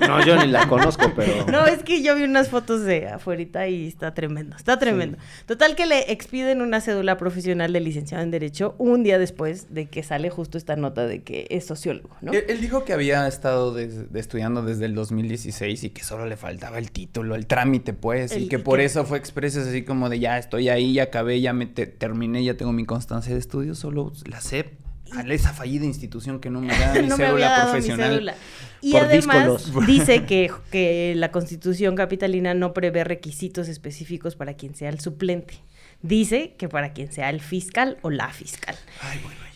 [0.00, 1.46] No, yo ni la conozco, pero...
[1.50, 5.18] No, es que yo vi unas fotos de afuerita y está tremendo, está tremendo.
[5.46, 9.86] Total que le expiden una cédula profesional de licenciado en Derecho un día después de
[9.86, 12.32] que sale justo esta nota de que es sociólogo, ¿no?
[12.32, 16.26] Él, él dijo que había estado des- de estudiando desde el 2016 y que solo
[16.26, 19.82] le faltaba el título, el trámite, pues, y que por que- eso fue expresos así
[19.82, 23.32] como de ya estoy ahí, ya acabé, ya me te- terminé, ya tengo mi constancia
[23.32, 24.72] de estudio, solo la SEP,
[25.12, 28.10] a esa fallida institución que no me da mi no me cédula mi profesional.
[28.10, 28.34] cédula.
[28.80, 34.74] Y Por además dice que, que la constitución capitalina no prevé requisitos específicos para quien
[34.74, 35.54] sea el suplente.
[36.02, 38.76] Dice que para quien sea el fiscal o la fiscal.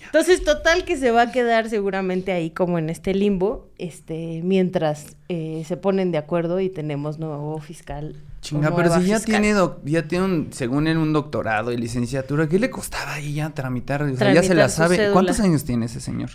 [0.05, 5.17] Entonces, total que se va a quedar seguramente ahí como en este limbo, este, mientras
[5.29, 8.17] eh, se ponen de acuerdo y tenemos nuevo fiscal.
[8.43, 9.41] O Chinga, pero si ya fiscal.
[9.41, 13.35] tiene, doc- ya tiene un, según él, un doctorado y licenciatura, ¿qué le costaba ahí
[13.35, 14.03] ya tramitar?
[14.03, 14.97] O sea, ya se la sabe.
[14.97, 15.13] cédula.
[15.13, 16.31] ¿Cuántos años tiene ese señor?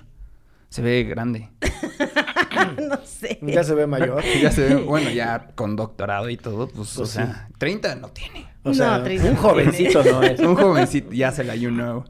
[0.69, 1.49] Se ve grande.
[2.89, 3.39] no sé.
[3.41, 4.23] Ya se ve mayor.
[4.41, 8.09] Ya se ve, bueno, ya con doctorado y todo, pues, o Pues sea, 30 no
[8.09, 8.47] tiene.
[8.63, 10.39] O sea, No, triste un no jovencito no es.
[10.39, 12.05] Un jovencito, ya se la you know.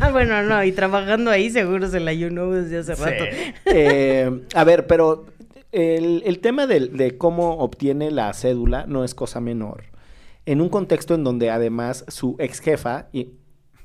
[0.00, 3.24] Ah, bueno, no, y trabajando ahí seguro se la ayunó desde hace rato.
[3.66, 5.26] Eh, a ver, pero
[5.74, 9.84] el, el tema del- de, cómo obtiene la cédula no es cosa menor.
[10.46, 13.30] En un contexto en donde además su ex jefa y,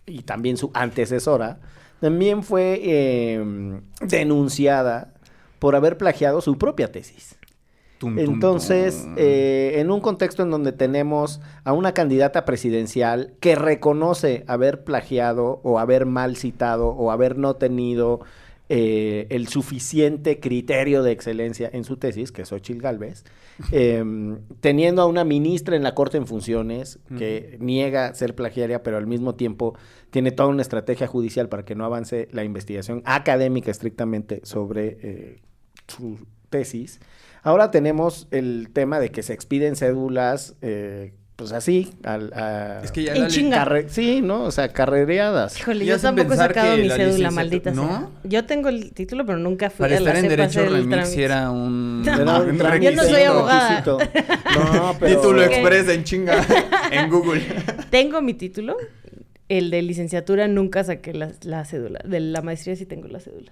[0.05, 1.59] y también su antecesora
[1.99, 5.13] también fue eh, denunciada
[5.59, 7.37] por haber plagiado su propia tesis.
[7.97, 9.15] Tum, tum, Entonces, tum.
[9.17, 15.59] eh, en un contexto en donde tenemos a una candidata presidencial que reconoce haber plagiado
[15.63, 18.21] o haber mal citado o haber no tenido
[18.71, 23.23] eh, el suficiente criterio de excelencia en su tesis, que es Xochitl Galvez,
[23.71, 28.97] em, teniendo a una ministra en la Corte en funciones que niega ser plagiaria, pero
[28.97, 29.75] al mismo tiempo
[30.11, 35.41] tiene toda una estrategia judicial para que no avance la investigación académica estrictamente sobre eh,
[35.87, 36.19] su
[36.51, 36.99] tesis.
[37.41, 42.91] Ahora tenemos el tema de que se expiden cédulas eh, pues así, al, a- Es
[42.91, 43.57] que ya En chinga.
[43.63, 44.43] carre- sí, ¿no?
[44.43, 45.57] O sea, carrereadas.
[45.57, 47.87] Híjole, yo tampoco he sacado mi la cédula, maldita ¿No?
[47.87, 48.07] sea.
[48.25, 51.49] Yo tengo el título, pero nunca fui Para a la estar en Derecho Remix era
[51.49, 52.01] un...
[52.03, 52.45] No,
[52.77, 53.69] Yo no soy abogada.
[53.81, 53.97] requisito.
[54.73, 55.15] No, pero...
[55.15, 55.51] Título Ok.
[55.51, 56.45] express en chinga
[56.91, 57.41] en Google.
[57.89, 58.75] Tengo mi título.
[59.47, 62.01] El de licenciatura nunca saqué la, la cédula.
[62.05, 63.49] De la maestría sí tengo la cédula.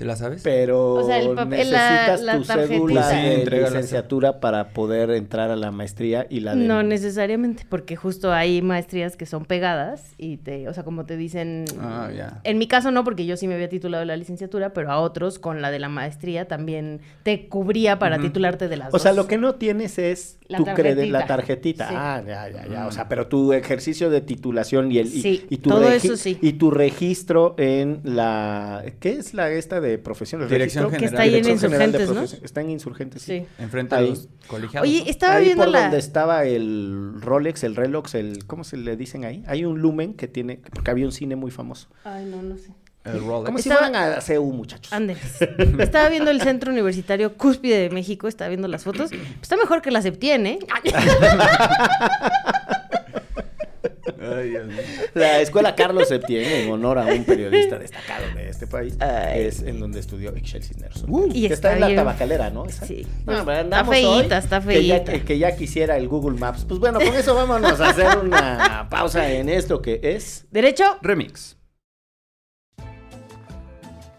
[0.00, 0.40] ¿Te la sabes?
[0.42, 2.74] Pero O sea, el papel- la- necesitas la tu tarjetita.
[2.74, 3.12] cédula Pues
[3.44, 6.64] sí, de licenciatura para poder entrar a la maestría y la de...
[6.64, 11.18] No necesariamente, porque justo hay maestrías que son pegadas y te, o sea, como te
[11.18, 11.66] dicen.
[11.78, 12.40] Ah, ya.
[12.44, 15.38] En mi caso no, porque yo sí me había titulado la licenciatura, pero a otros
[15.38, 19.02] con la de la maestría también te cubría para titularte de las O dos.
[19.02, 21.86] sea, lo que no tienes es La tu crede- la tarjetita.
[21.86, 21.88] tarjetita.
[21.90, 21.94] Sí.
[21.94, 22.86] Ah, ya, ya, ya.
[22.86, 25.96] O sea, pero tu ejercicio de titulación y el y, Sí, y tu todo regi-
[26.06, 26.38] eso sí.
[26.40, 30.42] y tu registro en la ¿qué es la esta de profesión?
[30.42, 30.98] ¿El Dirección registro?
[31.00, 31.44] Que está General.
[31.44, 32.14] ahí en General de Insurgentes, ¿no?
[32.14, 32.44] Profesión.
[32.44, 33.38] Está en Insurgentes, sí.
[33.40, 33.46] Sí.
[33.62, 34.08] Enfrente de Ahí.
[34.10, 34.88] los colegiados.
[34.88, 35.82] Oye, estaba ahí viendo por la.
[35.82, 39.42] donde estaba el Rolex, el Relox, el ¿cómo se le dicen ahí?
[39.46, 41.88] Hay un Lumen que tiene porque había un cine muy famoso.
[42.04, 42.70] Ay, no, no sé.
[43.04, 43.46] El Rolex.
[43.46, 44.92] Como si fueran a CEU, muchachos.
[44.92, 45.40] Ándeles.
[45.78, 49.10] Estaba viendo el Centro Universitario Cúspide de México, estaba viendo las fotos.
[49.40, 50.58] Está mejor que la Septien, ¿eh?
[54.20, 54.76] Ay, Dios mío.
[55.14, 59.42] La escuela Carlos Septién, en honor a un periodista destacado de este país, Ay.
[59.44, 61.04] es en donde estudió Ixchel Cisneros.
[61.32, 61.96] Y que está está en la bien.
[61.98, 62.66] tabacalera, ¿no?
[62.66, 62.86] Esa.
[62.86, 63.06] Sí.
[63.26, 65.24] No, Está feíta, está Que ya, feíta.
[65.24, 66.64] que ya quisiera el Google Maps.
[66.68, 70.46] Pues bueno, con eso vámonos a hacer una pausa en esto que es...
[70.50, 70.98] Derecho.
[71.02, 71.56] Remix.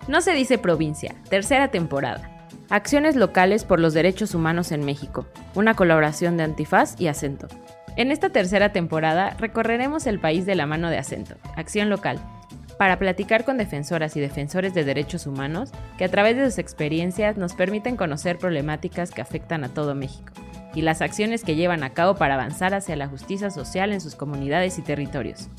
[0.08, 2.28] No se dice provincia, tercera temporada.
[2.70, 7.48] Acciones locales por los derechos humanos en México, una colaboración de Antifaz y Acento.
[7.98, 12.20] En esta tercera temporada recorreremos el país de la mano de Acento, Acción Local,
[12.78, 17.38] para platicar con defensoras y defensores de derechos humanos que a través de sus experiencias
[17.38, 20.32] nos permiten conocer problemáticas que afectan a todo México
[20.74, 24.16] y las acciones que llevan a cabo para avanzar hacia la justicia social en sus
[24.16, 25.50] comunidades y territorios.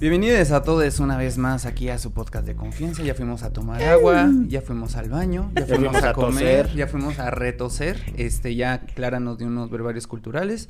[0.00, 3.02] Bienvenidos a todos una vez más aquí a su podcast de confianza.
[3.02, 6.74] Ya fuimos a tomar agua, ya fuimos al baño, ya, fuimos, fuimos a, a comer,
[6.74, 8.02] ya fuimos a retoser.
[8.16, 10.68] Este, ya Clara nos dio unos verbarios culturales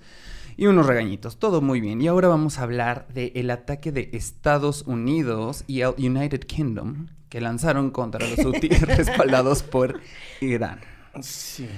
[0.56, 1.38] y unos regañitos.
[1.38, 2.00] Todo muy bien.
[2.02, 7.40] Y ahora vamos a hablar del ataque de Estados Unidos y el United Kingdom que
[7.40, 10.00] lanzaron contra los hutíes respaldados por
[10.40, 10.80] Irán.
[11.20, 11.68] Sí.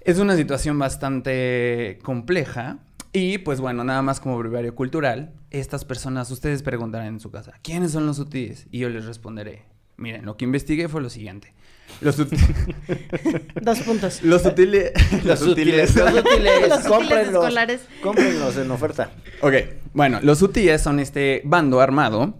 [0.00, 2.78] Es una situación bastante compleja.
[3.16, 7.54] Y pues bueno, nada más como brevario cultural, estas personas, ustedes preguntarán en su casa,
[7.62, 8.66] ¿quiénes son los hutíes?
[8.70, 9.62] Y yo les responderé,
[9.96, 11.54] miren, lo que investigué fue lo siguiente.
[12.02, 12.16] Los,
[13.62, 14.22] Dos puntos.
[14.22, 14.92] los, hutile-
[15.24, 17.80] Los útiles, los útiles cómprenlos, escolares.
[18.02, 19.10] cómprenlos en oferta.
[19.40, 19.54] Ok,
[19.94, 22.34] bueno, los hutíes son este bando armado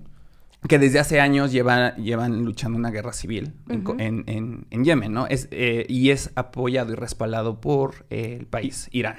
[0.69, 3.97] que desde hace años lleva- llevan luchando una guerra civil Ujú.
[3.99, 5.27] en, en- en Yemen, ¿no?
[5.27, 9.17] Es, eh, y es apoyado y respaldado por eh, el país, Irán.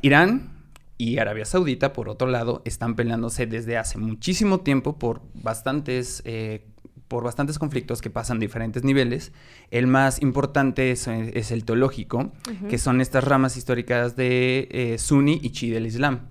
[0.00, 0.52] Irán
[1.00, 6.66] y Arabia Saudita, por otro lado, están peleándose desde hace muchísimo tiempo por bastantes, eh,
[7.08, 9.32] por bastantes conflictos que pasan diferentes niveles.
[9.70, 12.32] El más importante es, es el teológico,
[12.68, 16.28] que son estas ramas históricas de eh, Sunni y Chi del Islam.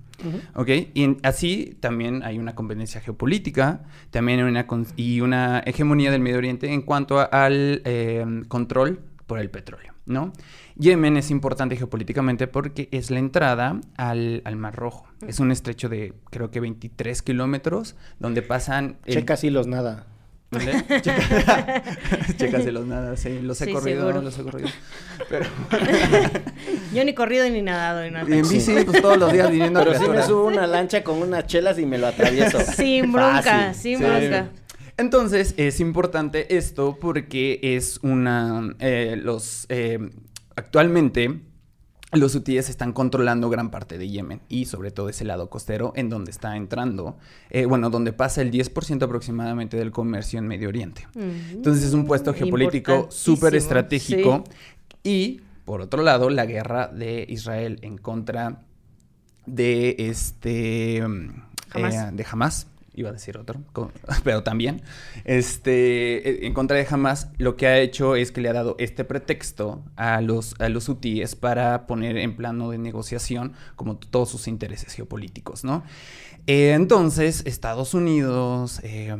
[0.55, 0.69] ¿Ok?
[0.93, 6.21] Y en- así también hay una conveniencia geopolítica, también hay una y una hegemonía del
[6.21, 10.33] Medio Oriente en cuanto a- al eh, control por el petróleo, ¿no?
[10.79, 15.05] Yemen es importante geopolíticamente porque es la entrada al, al Mar Rojo.
[15.27, 18.97] Es un estrecho de creo que 23 kilómetros donde pasan...
[19.05, 20.07] el- Checa si los nada.
[20.51, 20.71] ¿Dónde?
[21.01, 21.83] Checa,
[22.37, 24.21] Chécaselos nada, sí, los he Sí, corrido, seguro.
[24.23, 24.69] los he corrido.
[25.29, 25.45] Pero
[26.93, 28.27] Yo ni corrido ni nadado ni nada.
[28.27, 30.65] y en bici, pues todos los días viniendo a Pero sí me subo a una
[30.65, 32.59] lancha con unas chelas y me lo atravieso.
[32.75, 33.75] Sin bronca, Fácil.
[33.75, 34.03] sin Sí.
[34.05, 34.49] bronca.
[34.97, 40.09] Entonces es importante esto porque es una eh, los eh,
[40.59, 41.41] actualmente
[42.11, 46.09] los hutíes están controlando gran parte de Yemen y sobre todo ese lado costero en
[46.09, 47.17] donde está entrando,
[47.51, 51.07] eh, bueno, donde pasa el 10% aproximadamente del comercio en Medio Oriente.
[51.15, 54.43] Entonces es un puesto geopolítico súper estratégico.
[55.03, 58.63] Y por otro lado la guerra de Israel en contra
[59.45, 61.43] de este mm,
[61.75, 62.67] eh, de Hamas
[62.99, 63.61] iba a decir otro
[64.23, 64.81] pero también
[65.25, 68.75] este eh, en contra de Hamas lo que ha hecho es que le ha dado
[68.79, 74.29] este pretexto a los a los hutíes para poner en plano de negociación como todos
[74.29, 75.83] sus intereses geopolíticos no
[76.47, 79.13] Eh, entonces Estados Unidos eh,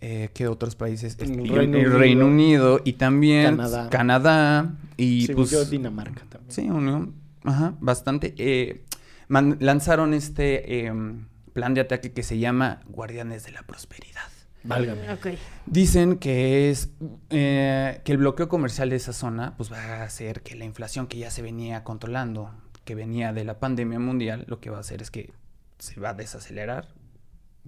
[0.00, 1.16] eh, ¿qué otros países?
[1.18, 1.98] El Este, Reino el Unido.
[1.98, 3.90] Reino Unido y también Canadá.
[3.90, 6.52] Canadá y pues yo, Dinamarca también.
[6.52, 7.14] Sí, unión.
[7.44, 8.84] Ajá, bastante.
[9.28, 11.24] lanzaron este em,
[11.58, 14.30] plan de ataque que se llama Guardianes de la Prosperidad.
[14.62, 15.12] Válgame.
[15.12, 15.26] Ok.
[15.66, 16.90] Dicen que es
[17.30, 21.08] eh, que el bloqueo comercial de esa zona pues va a hacer que la inflación
[21.08, 22.54] que ya se venía controlando,
[22.84, 25.32] que venía de la pandemia mundial, lo que va a hacer es que
[25.80, 26.86] se va a desacelerar.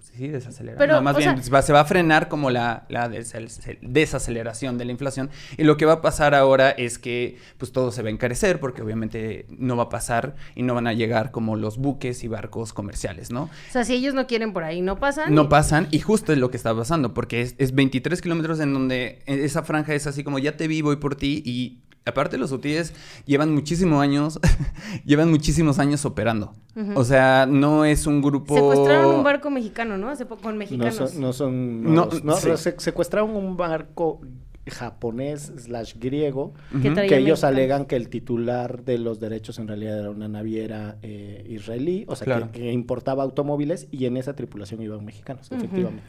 [0.01, 0.79] Sí, desacelerar.
[0.79, 4.79] Pero, no, más bien sea- se va- se va a frenar como la, la desaceleración
[4.79, 5.31] de la inflación.
[5.57, 8.61] Y lo que va a pasar ahora es que pues todo se va a encarecer
[8.61, 12.29] porque obviamente no va a pasar y no van a llegar como los buques y
[12.29, 13.45] barcos comerciales, ¿no?
[13.45, 15.35] O sea, si ellos no quieren por ahí, no pasan.
[15.35, 18.73] No pasan y justo es lo que está pasando, porque es, es 23 kilómetros en
[18.75, 22.51] donde esa franja es así como ya te vi, voy por ti y aparte los
[22.53, 22.93] hutíes
[23.27, 24.41] llevan muchísimos años,
[25.05, 26.53] llevan muchísimos años operando.
[26.95, 28.55] O sea, no es un grupo...
[28.55, 30.09] Secuestraron un barco mexicano, ¿no?
[30.09, 30.95] Hace poco con No mexicanos.
[31.11, 32.49] son, no son No, no, sí.
[32.57, 34.21] se- secuestraron un barco
[34.69, 39.99] japonés slash griego Que que ellos alegan que el titular de los derechos en realidad
[39.99, 42.53] era una naviera eh, israelí, o sea, que- Claro.
[42.53, 46.03] que, importaba automóviles y en esa tripulación iban mexicanos, efectivamente.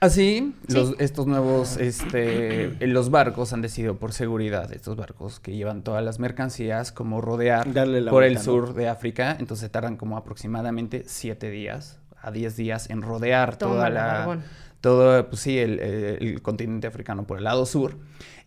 [0.00, 0.74] Así, Sí.
[0.74, 5.82] los- estos nuevos, este, eh, los barcos han decidido por seguridad, estos barcos que llevan
[5.82, 10.16] todas las mercancías, como rodear Darle la por el sur de África, entonces tardan como
[10.16, 14.38] aproximadamente siete días a 10 días en rodear toda la,
[14.80, 17.96] todo, pues sí, el, el- el continente africano por el lado sur.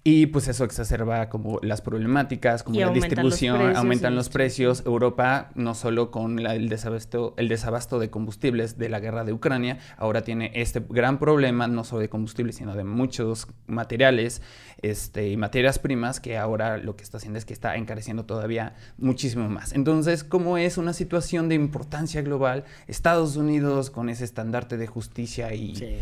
[0.03, 4.13] Y pues eso exacerba como las problemáticas, como Y la aumentan los distribución, precios aumentan
[4.13, 4.83] y- los precios.
[4.87, 9.31] Europa, no solo con la- el, desabasto, el desabasto de combustibles de la guerra de
[9.33, 14.41] Ucrania, ahora tiene este gran problema, no solo de combustibles, sino de muchos materiales
[14.81, 18.73] este, y materias primas, que ahora lo que está haciendo es que está encareciendo todavía
[18.97, 19.71] muchísimo más.
[19.73, 25.53] Entonces, como es una situación de importancia global, Estados Unidos con ese estandarte de justicia
[25.53, 25.75] y...
[25.75, 25.95] Sí,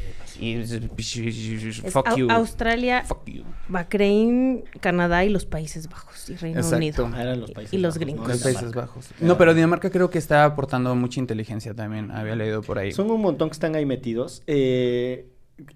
[0.96, 2.30] pues, y Es fuck you.
[2.32, 3.44] Australia, Fuck you.
[3.90, 6.78] Bahrein, Canadá y los Países Bajos y Reino Exacto.
[6.78, 7.10] Unido.
[7.14, 8.28] Ah, eran los Países y los Bajos, gringos.
[8.28, 8.34] ¿no?
[8.34, 8.60] Los Dinamarca.
[8.60, 9.10] Países Bajos.
[9.22, 12.12] No, pero Dinamarca creo que está aportando mucha inteligencia también.
[12.12, 12.92] Había leído por ahí.
[12.92, 14.44] Son un montón que están ahí metidos.
[14.48, 15.28] Eh,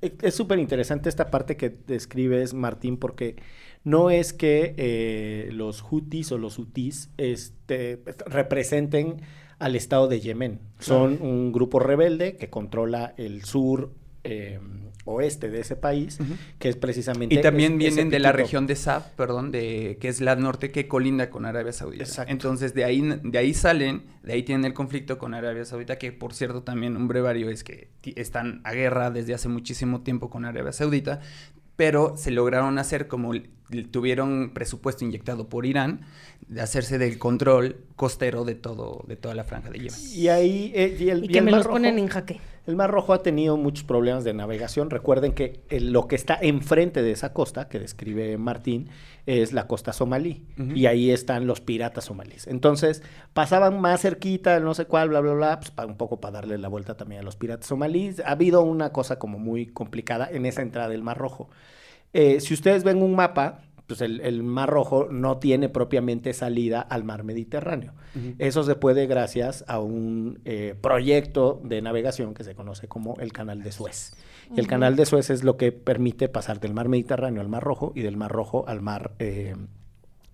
[0.02, 3.36] e- es súper interesante esta parte que describes, Martín, porque
[3.84, 9.22] no es que eh, los hutis o los hutis este, representen
[9.60, 10.60] al Estado de Yemen.
[10.80, 13.92] Son un grupo rebelde que controla el sur
[14.24, 14.60] eh,
[15.06, 16.18] oeste de ese país,
[16.60, 17.36] que es precisamente...
[17.36, 20.72] Y también es- vienen de la región de Saf, perdón, de que es la norte
[20.72, 22.04] que colinda con Arabia Saudita.
[22.06, 22.32] Exacto.
[22.32, 26.14] Entonces de ahí de ahí salen, de ahí tienen el conflicto con Arabia Saudita, que
[26.14, 30.46] por cierto también un brevario es que están a guerra desde hace muchísimo tiempo con
[30.46, 31.20] Arabia Saudita,
[31.76, 33.34] pero se lograron hacer como
[33.92, 36.02] tuvieron presupuesto inyectado por Irán
[36.48, 40.00] de hacerse del control costero de todo de toda la franja de Yemen.
[40.14, 40.72] Y ahí...
[40.76, 42.40] eh, y el, Y y que el me los ponen en jaque.
[42.66, 44.90] El Mar Rojo ha tenido muchos problemas de navegación.
[44.90, 48.88] Recuerden que el- lo que está enfrente de esa costa, que describe Martín,
[49.26, 50.46] es la costa somalí.
[50.74, 52.48] Y ahí están los piratas somalíes.
[52.48, 53.04] Entonces,
[53.34, 56.70] pasaban más cerquita, no sé cuál, bla, bla, bla, pues, un poco para darle la
[56.70, 58.22] vuelta también a los piratas somalíes.
[58.22, 61.50] Ha habido una cosa como muy complicada en esa entrada del Mar Rojo.
[62.14, 66.80] Eh, si ustedes ven un mapa, pues el, el Mar Rojo no tiene propiamente salida
[66.82, 67.94] al mar Mediterráneo.
[68.40, 73.34] Eso se puede gracias a un eh, proyecto de navegación que se conoce como el
[73.34, 74.14] Canal de Suez.
[74.56, 77.64] Y el Canal de Suez es lo que permite pasar del mar Mediterráneo al Mar
[77.64, 79.56] Rojo y del Mar Rojo al mar, eh,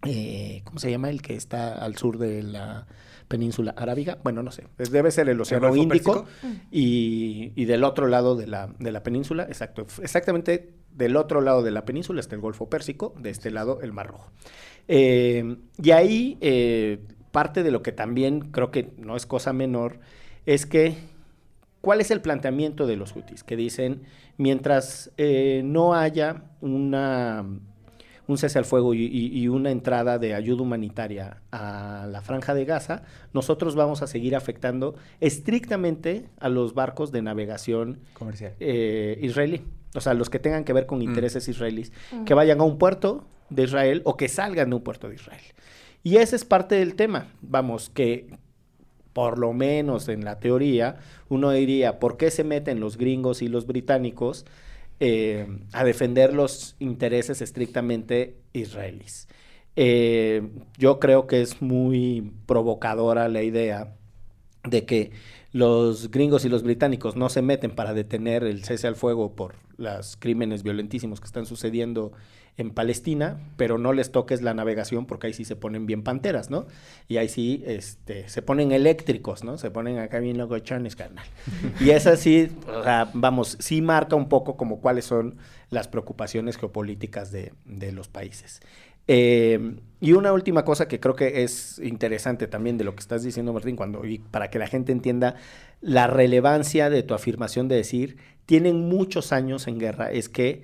[0.06, 1.10] eh, ¿cómo se llama?
[1.10, 2.88] El que está al sur de la
[3.28, 4.18] península arábiga.
[4.24, 4.66] Bueno, no sé.
[4.78, 6.26] Es- Debe ser el Océano Índico.
[6.72, 9.86] Y, y del otro lado de la, de la península, exacto.
[10.02, 13.92] Exactamente del otro lado de la península está el Golfo Pérsico, de este lado el
[13.92, 14.30] Mar Rojo.
[14.88, 17.00] Eh, y ahí eh,
[17.32, 20.00] parte de lo que también creo que no es cosa menor
[20.46, 20.96] es que,
[21.82, 23.44] ¿cuál es el planteamiento de los hutis?
[23.44, 24.02] Que dicen,
[24.38, 27.46] mientras eh, no haya una,
[28.28, 32.54] un cese al fuego y, y- y una entrada de ayuda humanitaria a la franja
[32.54, 38.54] de Gaza, nosotros vamos a seguir afectando estrictamente a los barcos de navegación Comercial.
[38.60, 39.62] eh, israelí.
[39.96, 41.04] O sea, los que tengan que ver con Mm.
[41.04, 41.92] intereses israelíes,
[42.26, 45.42] que vayan a un puerto de Israel o que salgan de un puerto de Israel.
[46.04, 47.28] Y ese es parte del tema.
[47.42, 48.28] Vamos, que
[49.14, 53.48] por lo menos en la teoría, uno diría, ¿por qué se meten los gringos y
[53.48, 54.46] los británicos
[55.00, 59.28] eh, a defender los intereses estrictamente israelíes?
[59.76, 63.96] Eh, yo creo que es muy provocadora la idea
[64.64, 65.12] de que
[65.52, 69.56] los gringos y los británicos no se meten para detener el cese al fuego por
[69.78, 72.12] los crímenes violentísimos que están sucediendo
[72.58, 76.50] en Palestina, pero no les toques la navegación porque ahí sí se ponen bien panteras,
[76.50, 76.68] ¿no?
[77.08, 79.58] Y ahí sí este, se ponen eléctricos, ¿no?
[79.58, 81.26] Se ponen acá bien locochones, carnal.
[81.80, 82.84] Y es así, o
[83.14, 85.38] vamos, sí marca un poco como cuáles son
[85.70, 88.60] las preocupaciones geopolíticas de, de los países.
[89.12, 93.24] Eh, y una última cosa que creo que es interesante también de lo que estás
[93.24, 95.36] diciendo, Martín, cuando, y para que la gente entienda
[95.82, 100.64] la relevancia de tu afirmación de decir, tienen muchos años en guerra es que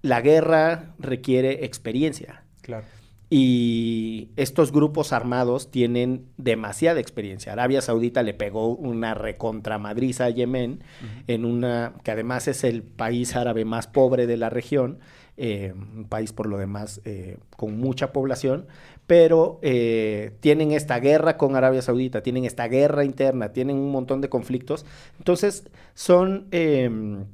[0.00, 2.44] la guerra requiere experiencia.
[2.62, 2.86] Claro.
[3.28, 7.52] Y estos grupos armados tienen demasiada experiencia.
[7.52, 10.82] Arabia Saudita le pegó una recontramadriza a Yemen,
[11.26, 14.98] en una que además es el país árabe más pobre de la región,
[15.36, 18.66] eh, un país por lo demás eh, con mucha población,
[19.06, 24.20] pero eh, tienen esta guerra con Arabia Saudita, tienen esta guerra interna, tienen un montón
[24.20, 24.84] de conflictos.
[25.18, 27.24] Entonces son, em,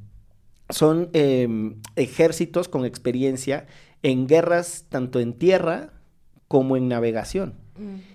[0.71, 3.67] son em, ejércitos con experiencia
[4.03, 5.91] en guerras tanto en tierra
[6.47, 7.55] como en navegación.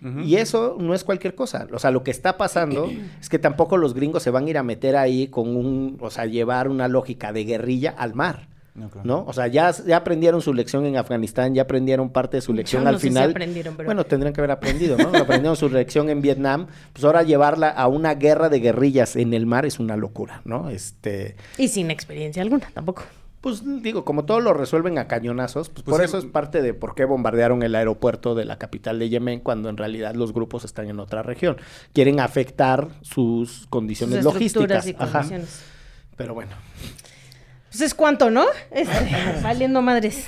[0.01, 0.23] Mm.
[0.23, 1.67] Y eso no es cualquier cosa.
[1.71, 2.89] O sea, lo que está pasando
[3.21, 6.09] es que tampoco los gringos se van a ir a meter ahí con un, o
[6.09, 8.52] sea, llevar una lógica de guerrilla al mar.
[8.75, 9.07] No, claro.
[9.07, 9.23] ¿No?
[9.27, 12.81] O sea, ya, ya aprendieron su lección en Afganistán, ya aprendieron parte de su lección
[12.83, 13.29] Yo al no sé si final.
[13.29, 15.09] aprendieron, pero- Bueno, tendrían que haber aprendido, ¿no?
[15.17, 16.65] aprendieron su lección en Vietnam.
[16.91, 20.69] Pues ahora llevarla a una guerra de guerrillas en el mar es una locura, ¿no?
[20.71, 23.03] Este, Y sin experiencia alguna, tampoco.
[23.41, 26.05] pues digo, como todo lo resuelven a cañonazos, pues, Pues por sí.
[26.05, 29.69] eso es parte de por qué bombardearon el aeropuerto de la capital de Yemen cuando
[29.69, 31.57] en realidad los grupos están en otra región.
[31.93, 34.87] Quieren afectar sus condiciones Sus logísticas.
[34.87, 35.11] y Ajá.
[35.11, 35.61] condiciones.
[36.17, 36.51] Pero bueno.
[37.73, 38.45] Pues es cuanto, ¿no?
[38.69, 38.93] Este,
[39.43, 40.27] valiendo madres.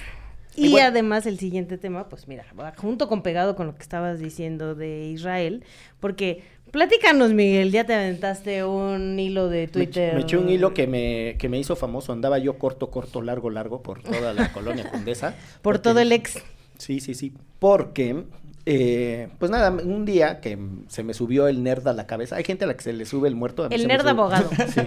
[0.56, 3.76] Y, Y bueno- además el siguiente tema, pues mira, va junto con pegado con lo
[3.76, 5.64] que estabas diciendo de Israel,
[6.00, 10.16] porque platícanos, Miguel, ya te aventaste un hilo de Me, Twitter.
[10.16, 12.14] me eché un hilo que me, que me hizo famoso.
[12.14, 15.32] Andaba yo corto, corto, largo, largo por toda la colonia Condesa.
[15.62, 16.42] Por porque- todo el ex.
[16.80, 17.32] Sí, sí, sí.
[17.60, 18.24] Porque,
[18.66, 20.58] eh, pues nada, un día que
[20.88, 22.36] se me subió el nerd a la cabeza.
[22.38, 23.64] Hay gente a la que se le sube el muerto.
[23.64, 24.50] a mí El nerd abogado.
[24.74, 24.82] Sí.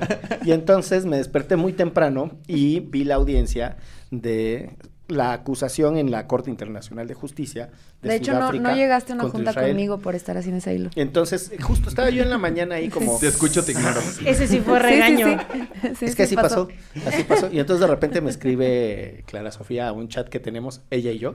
[0.44, 3.76] Y entonces me desperté muy temprano y vi la audiencia
[4.10, 4.70] de
[5.08, 7.70] la acusación en la Corte Internacional de Justicia.
[8.02, 9.70] De, De hecho, no, llegaste a una contra junta Israel.
[9.70, 10.90] conmigo por estar haciendo ese hilo.
[10.94, 13.18] Entonces, justo estaba yo en la mañana ahí como...
[13.18, 14.00] Te escucho, te ignoro.
[14.24, 15.26] Ese sí fue Sí, sí, regaño.
[15.40, 15.68] sí.
[15.98, 16.68] Sí, es que sí así pasó.
[17.06, 17.48] así pasó.
[17.50, 21.18] Y entonces de repente me escribe Clara Sofía a un chat que tenemos, ella y
[21.18, 21.34] yo.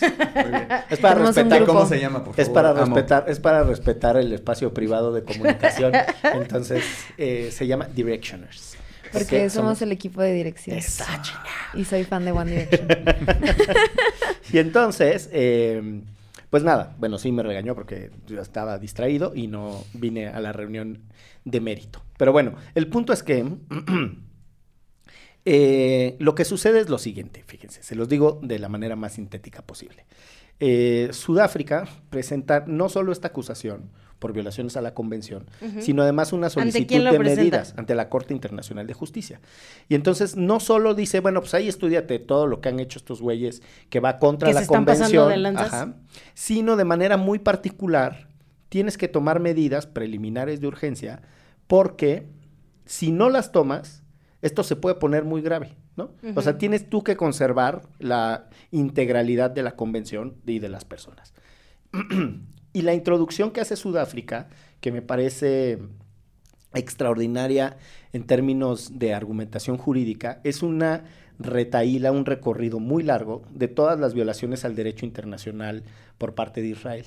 [0.90, 1.64] Es para Tenemos respetar.
[1.64, 2.40] ¿Cómo se llama, por favor?
[2.40, 2.80] Es para Amo.
[2.96, 5.92] respetar, es para respetar el espacio privado de comunicación.
[6.34, 6.84] Entonces,
[7.18, 8.76] eh, se llama Directioners.
[9.12, 10.78] Porque somos el equipo de dirección.
[10.78, 11.22] Esa
[11.74, 12.88] Y soy fan de One Direction.
[14.52, 16.02] Y entonces, eh,
[16.50, 20.52] pues nada, bueno, sí me regañó porque yo estaba distraído y no vine a la
[20.52, 21.04] reunión
[21.44, 22.02] de mérito.
[22.18, 23.42] Pero bueno, el punto es que
[25.46, 29.14] eh, lo que sucede es lo siguiente, fíjense, se los digo de la manera más
[29.14, 30.04] sintética posible.
[30.60, 33.90] Eh, Sudáfrica presenta no solo esta acusación
[34.22, 35.46] por violaciones a la convención,
[35.80, 37.42] sino además una solicitud de presenta?
[37.42, 39.40] medidas ante la Corte Internacional de Justicia.
[39.88, 43.20] Y entonces no solo dice, bueno, pues ahí estudiate todo lo que han hecho estos
[43.20, 45.94] güeyes que va contra Que la se están pasando convención, de ajá,
[46.34, 48.28] sino de manera muy particular
[48.68, 51.22] tienes que tomar medidas preliminares de urgencia
[51.66, 52.28] porque
[52.84, 54.04] si no las tomas,
[54.40, 56.12] esto se puede poner muy grave, ¿no?
[56.36, 61.34] O sea, tienes tú que conservar la integralidad de la convención y de las personas.
[62.72, 64.48] y la introducción que hace Sudáfrica,
[64.80, 65.78] que me parece
[66.74, 67.76] extraordinaria
[68.12, 71.04] en términos de argumentación jurídica, es una
[71.38, 75.84] retaíla, un recorrido muy largo de todas las violaciones al derecho internacional
[76.18, 77.06] por parte de Israel.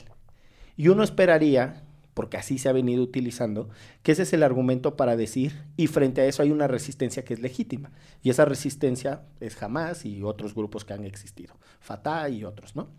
[0.78, 3.70] Y uno esperaría, porque así se ha venido utilizando,
[4.04, 7.34] que ese es el argumento para decir, y frente a eso hay una resistencia que
[7.34, 7.92] es legítima.
[8.22, 12.90] Y esa resistencia es Hamas y otros grupos que han existido, Fatah y otros, ¿no?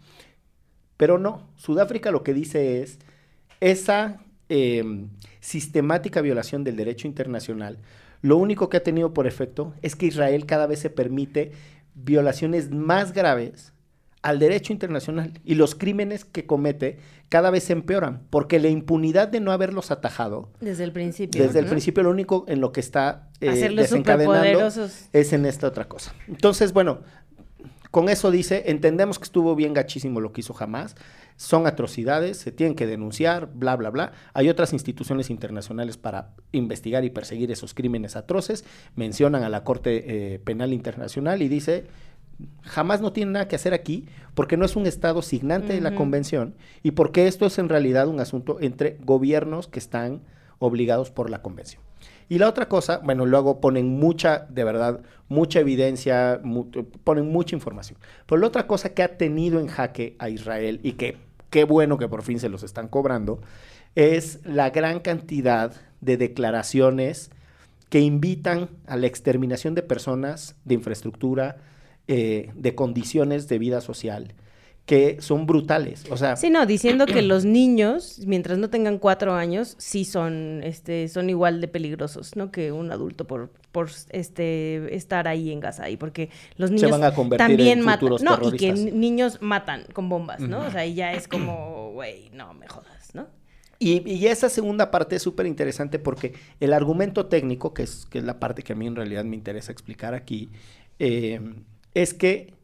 [0.97, 2.99] Pero no, Sudáfrica lo que dice es,
[3.61, 5.07] esa eh,
[5.41, 7.79] sistemática violación del derecho internacional,
[8.23, 11.53] lo único que ha tenido por efecto es que Israel cada vez se permite
[11.95, 13.73] violaciones más graves
[14.23, 19.29] al derecho internacional y los crímenes que comete cada vez se empeoran, porque la impunidad
[19.29, 21.43] de no haberlos atajado, Desde el principio.
[21.43, 24.67] desde el principio lo único en lo que está eh, desencadenando
[25.13, 26.13] es en esta otra cosa.
[26.27, 27.03] Entonces, bueno,
[27.91, 30.97] con eso dice, entendemos que estuvo bien gachísimo lo que hizo jamás,
[31.37, 34.13] son atrocidades, se tienen que denunciar, bla, bla, bla.
[34.33, 38.65] Hay otras instituciones internacionales para investigar y perseguir esos crímenes atroces,
[38.95, 41.87] mencionan a la Corte eh, Penal Internacional y dice,
[42.63, 45.95] jamás no tiene nada que hacer aquí porque no es un Estado signante de la
[45.95, 50.23] convención y porque esto es en realidad un asunto entre gobiernos que están
[50.59, 51.86] obligados por la convención.
[52.29, 56.41] Y la otra cosa, bueno, luego ponen mucha, de verdad, mucha evidencia,
[57.05, 57.99] ponen mucha información.
[58.27, 61.17] Pero la otra cosa que ha tenido en jaque a Israel y que
[61.51, 63.41] qué bueno que por fin se los están cobrando,
[63.95, 67.31] es la gran cantidad de declaraciones
[67.89, 71.59] que invitan a la exterminación de personas, de infraestructura,
[72.09, 74.35] eh, de condiciones de vida social,
[74.87, 76.05] que son brutales.
[76.11, 80.63] O sea, Sí, no, diciendo que los niños, mientras no tengan cuatro años, sí son,
[80.63, 82.53] este, son igual de peligrosos, ¿no?
[82.53, 85.91] Que un adulto por, por este, estar ahí en Gaza.
[85.91, 88.11] Y porque los niños van a convertir también en matan.
[88.23, 90.61] No, y que niños matan con bombas, ¿no?
[90.61, 93.27] O sea, y ya es como, güey, no me jodas, ¿no?
[93.81, 98.19] Y, y esa segunda parte es súper interesante porque el argumento técnico, que es, que
[98.19, 100.49] es la parte que a mí en realidad me interesa explicar aquí,
[101.01, 101.41] eh,
[101.93, 102.55] es que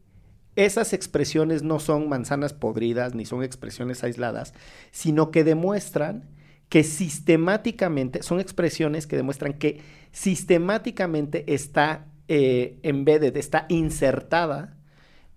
[0.55, 4.53] esas expresiones no son manzanas podridas ni son expresiones aisladas,
[4.91, 6.29] sino que demuestran
[6.69, 9.81] que sistemáticamente, son expresiones que demuestran que
[10.11, 14.75] sistemáticamente está eh, embedded, está insertada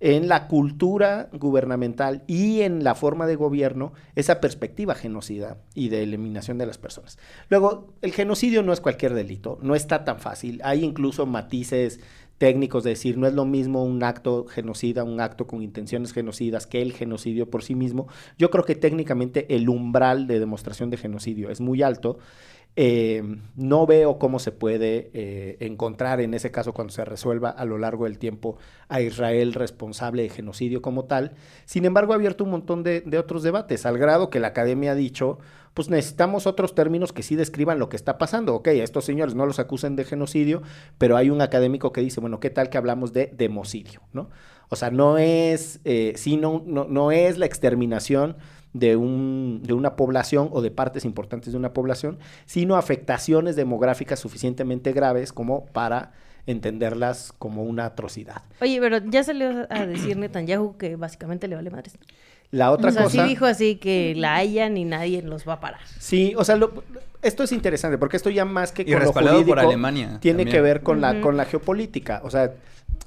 [0.01, 6.03] en la cultura gubernamental y en la forma de gobierno esa perspectiva genocida y de
[6.03, 7.19] eliminación de las personas.
[7.49, 10.61] Luego, el genocidio no es cualquier delito, no está tan fácil.
[10.65, 12.01] Hay incluso matices
[12.39, 16.67] técnicos de decir, no es lo mismo un acto genocida, un acto con intenciones genocidas
[16.67, 18.09] que el genocidio por sí mismo.
[18.39, 22.19] Yo creo que técnicamente el umbral de demostración de genocidio es muy alto.
[22.79, 23.23] Eh,
[23.57, 27.79] no veo cómo se puede eh, encontrar en ese caso cuando se resuelva a lo
[27.79, 28.59] largo del tiempo
[28.89, 31.33] a Israel responsable de genocidio como tal.
[31.65, 34.93] Sin embargo, ha abierto un montón de, de otros debates, al grado que la academia
[34.93, 35.39] ha dicho,
[35.77, 38.55] pues necesitamos otros términos que sí describan lo que está pasando.
[38.55, 40.63] Ok, estos señores no los acusen de genocidio,
[40.97, 44.01] pero hay un académico que dice, bueno, ¿qué tal que hablamos de democidio?
[44.15, 44.31] ¿no?
[44.71, 48.39] O sea, no es, eh, no, no, no es la exterminación
[48.73, 54.19] de, un, de una población o de partes importantes de una población, sino afectaciones demográficas
[54.19, 56.15] suficientemente graves como para
[56.47, 58.45] entenderlas como una atrocidad.
[58.63, 61.99] Oye, pero ya salió a decir Netanyahu que básicamente le vale madres.
[62.51, 63.23] La otra o sea, cosa...
[63.23, 65.81] sí dijo así que la hayan y nadie los va a parar.
[65.99, 66.85] Sí, o sea, lo-
[67.23, 70.49] esto es interesante porque esto ya más que Y con lo por Alemania tiene también.
[70.57, 72.21] que ver con la con la geopolítica.
[72.25, 72.53] O sea,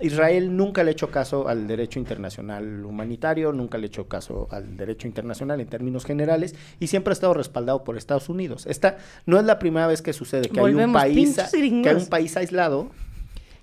[0.01, 4.47] Israel nunca le ha hecho caso al derecho internacional humanitario, nunca le ha hecho caso
[4.51, 8.65] al derecho internacional en términos generales y siempre ha estado respaldado por Estados Unidos.
[8.65, 12.07] Esta no es la primera vez que sucede que hay un país que hay un
[12.07, 12.89] país aislado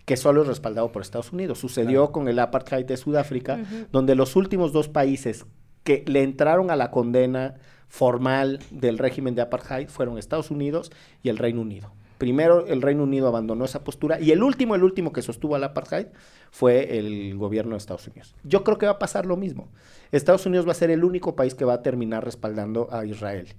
[0.04, 1.58] que solo es respaldado por Estados Unidos.
[1.58, 3.58] Sucedió con el apartheid de Sudáfrica,
[3.90, 5.44] donde los últimos dos países
[5.86, 7.54] que le entraron a la condena
[7.88, 10.90] formal del régimen de apartheid fueron Estados Unidos
[11.22, 11.92] y el Reino Unido.
[12.18, 15.62] Primero el Reino Unido abandonó esa postura y el último, el último que sostuvo al
[15.62, 16.06] apartheid
[16.50, 18.34] fue el gobierno de Estados Unidos.
[18.42, 19.68] Yo creo que va a pasar lo mismo.
[20.10, 23.54] Estados Unidos va a ser el único país que va a terminar respaldando a Israel.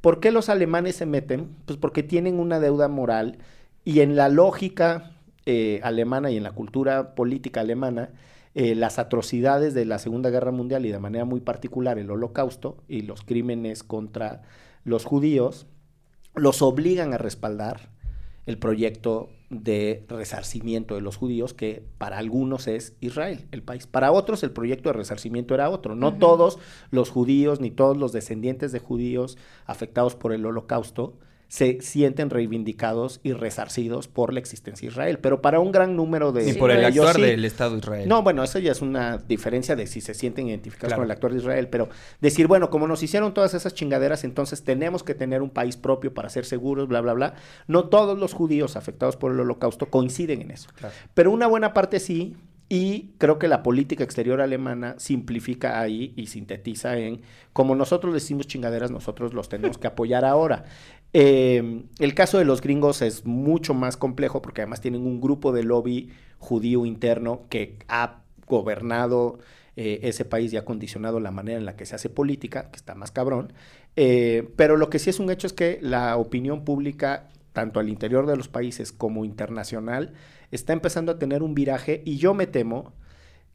[0.00, 1.50] ¿Por qué los alemanes se meten?
[1.66, 3.38] Pues porque tienen una deuda moral
[3.84, 5.10] y en la lógica
[5.44, 8.10] eh, alemana y en la cultura política alemana,
[8.58, 12.78] eh, las atrocidades de la Segunda Guerra Mundial y de manera muy particular el Holocausto
[12.88, 14.44] y los crímenes contra
[14.82, 15.66] los judíos
[16.34, 17.90] los obligan a respaldar
[18.46, 23.86] el proyecto de resarcimiento de los judíos, que para algunos es Israel, el país.
[23.86, 25.94] Para otros el proyecto de resarcimiento era otro.
[25.94, 26.58] No todos
[26.90, 29.36] los judíos ni todos los descendientes de judíos
[29.66, 35.18] afectados por el holocausto se sienten reivindicados y resarcidos por la existencia de Israel.
[35.20, 37.22] Pero para un gran número de Ni Sí, por el ellos actuar sí.
[37.22, 38.08] del Estado de Israel.
[38.08, 41.00] No, bueno, eso ya es una diferencia de si se sienten identificados Claro.
[41.02, 41.88] con el actor de Israel, pero
[42.20, 46.12] decir, bueno, como nos hicieron todas esas chingaderas, entonces tenemos que tener un país propio
[46.14, 47.34] para ser seguros, bla, bla, bla.
[47.68, 50.68] No todos los judíos afectados por el holocausto coinciden en eso.
[50.74, 50.94] Claro.
[51.14, 52.36] Pero una buena parte sí,
[52.68, 57.20] y creo que la política exterior alemana simplifica ahí y sintetiza en,
[57.52, 60.64] como nosotros decimos chingaderas, nosotros los tenemos que apoyar ahora.
[61.18, 65.50] Eh, el caso de los gringos es mucho más complejo porque además tienen un grupo
[65.50, 69.38] de lobby judío interno que ha gobernado
[69.76, 72.76] eh, ese país y ha condicionado la manera en la que se hace política, que
[72.76, 73.54] está más cabrón.
[73.96, 77.88] Eh, pero lo que sí es un hecho es que la opinión pública, tanto al
[77.88, 80.12] interior de los países como internacional,
[80.50, 82.92] está empezando a tener un viraje y yo me temo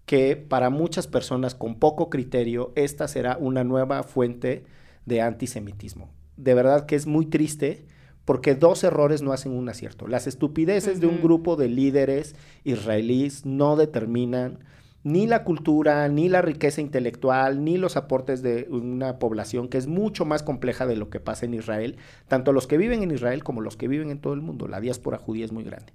[0.07, 4.66] que para muchas personas con poco criterio esta será una nueva fuente
[5.05, 6.09] de antisemitismo.
[6.41, 7.85] De verdad que es muy triste
[8.25, 10.07] porque dos errores no hacen un acierto.
[10.07, 14.57] Las estupideces de un grupo de líderes israelíes no determinan
[15.04, 19.88] ni la cultura, ni la riqueza intelectual, ni los aportes de una población que es
[19.88, 21.97] mucho más compleja de lo que pasa en Israel,
[22.28, 24.68] tanto los que viven en Israel como los que viven en todo el mundo.
[24.68, 25.93] La diáspora judía es muy grande.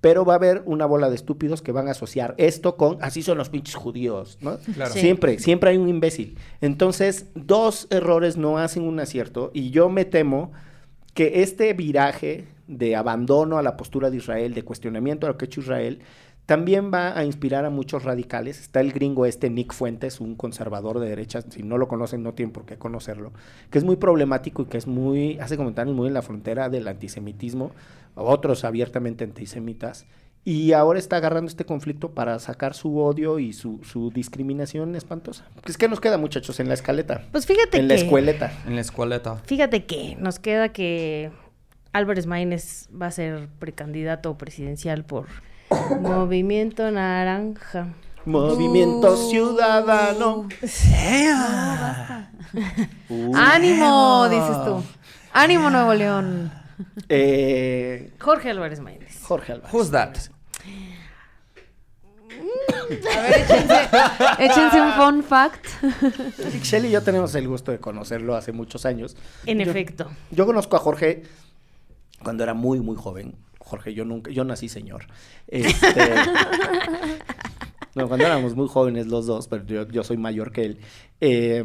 [0.00, 3.22] Pero va a haber una bola de estúpidos que van a asociar esto con así
[3.22, 4.58] son los pinches judíos, ¿no?
[4.74, 4.92] Claro.
[4.92, 5.00] Sí.
[5.00, 6.36] Siempre, siempre hay un imbécil.
[6.60, 10.52] Entonces, dos errores no hacen un acierto y yo me temo
[11.14, 15.46] que este viraje de abandono a la postura de Israel, de cuestionamiento a lo que
[15.46, 16.00] ha hecho Israel,
[16.48, 18.58] también va a inspirar a muchos radicales.
[18.58, 22.32] Está el gringo este Nick Fuentes, un conservador de derecha, si no lo conocen no
[22.32, 23.34] tienen por qué conocerlo,
[23.70, 26.88] que es muy problemático y que es muy, hace comentarios muy en la frontera del
[26.88, 27.72] antisemitismo,
[28.14, 30.06] otros abiertamente antisemitas,
[30.42, 35.44] y ahora está agarrando este conflicto para sacar su odio y su, su discriminación espantosa.
[35.66, 37.26] Es que nos queda, muchachos, en la escaleta.
[37.30, 37.88] Pues fíjate en que...
[37.88, 38.52] la escueleta.
[38.66, 39.36] En la escueleta.
[39.44, 41.30] Fíjate que nos queda que
[41.92, 45.26] Álvarez Maínez va a ser precandidato presidencial por
[46.00, 47.88] Movimiento Naranja.
[48.24, 50.48] Movimiento Ciudadano.
[53.10, 53.36] Uh.
[53.36, 54.26] ¡Ánimo!
[54.30, 54.82] Dices tú.
[55.34, 56.50] ¡Ánimo, Nuevo León!
[57.10, 59.22] Eh, Jorge Álvarez Maínez.
[59.22, 59.74] Jorge Álvarez.
[59.74, 60.16] Who's that?
[63.16, 63.88] A ver, échense,
[64.38, 65.66] échense un fun fact.
[66.62, 69.14] Shelly y yo tenemos el gusto de conocerlo hace muchos años.
[69.44, 70.10] En Yo- efecto.
[70.30, 71.24] Yo conozco a Jorge
[72.22, 73.36] cuando era muy, muy joven.
[73.68, 75.06] Jorge, yo nunca, yo nací señor.
[75.46, 76.14] Este,
[77.94, 80.78] no, cuando éramos muy jóvenes los dos, pero yo, yo soy mayor que él.
[81.20, 81.62] Eh,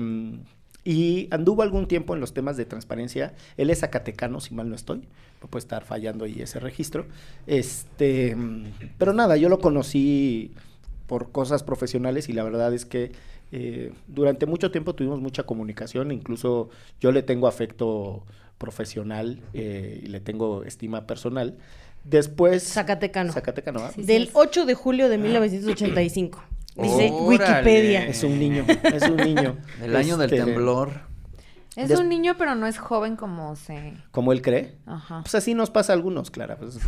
[0.85, 3.33] y anduvo algún tiempo en los temas de transparencia.
[3.55, 4.99] Él es zacatecano, si mal no estoy.
[5.41, 7.05] Me puede estar fallando ahí ese registro.
[7.47, 8.35] Este,
[8.97, 10.51] pero nada, yo lo conocí
[11.07, 13.11] por cosas profesionales y la verdad es que
[13.51, 18.23] eh, durante mucho tiempo tuvimos mucha comunicación, incluso yo le tengo afecto
[18.57, 21.57] profesional eh, y le tengo estima personal.
[22.03, 22.63] Después...
[22.63, 23.31] Zacatecano.
[23.31, 23.91] Zacatecano, ¿ah?
[23.95, 26.43] Del 8 de julio de 1985.
[26.75, 27.27] Dice Órale.
[27.27, 28.05] Wikipedia.
[28.07, 29.57] Es un niño, es un niño.
[29.81, 31.01] El año del Este, temblor.
[31.75, 33.93] Es Des- un niño, pero no es joven como se...
[34.11, 34.75] Como él cree.
[34.85, 35.21] Ajá.
[35.21, 36.57] Pues así nos pasa a algunos, Clara.
[36.57, 36.79] pues,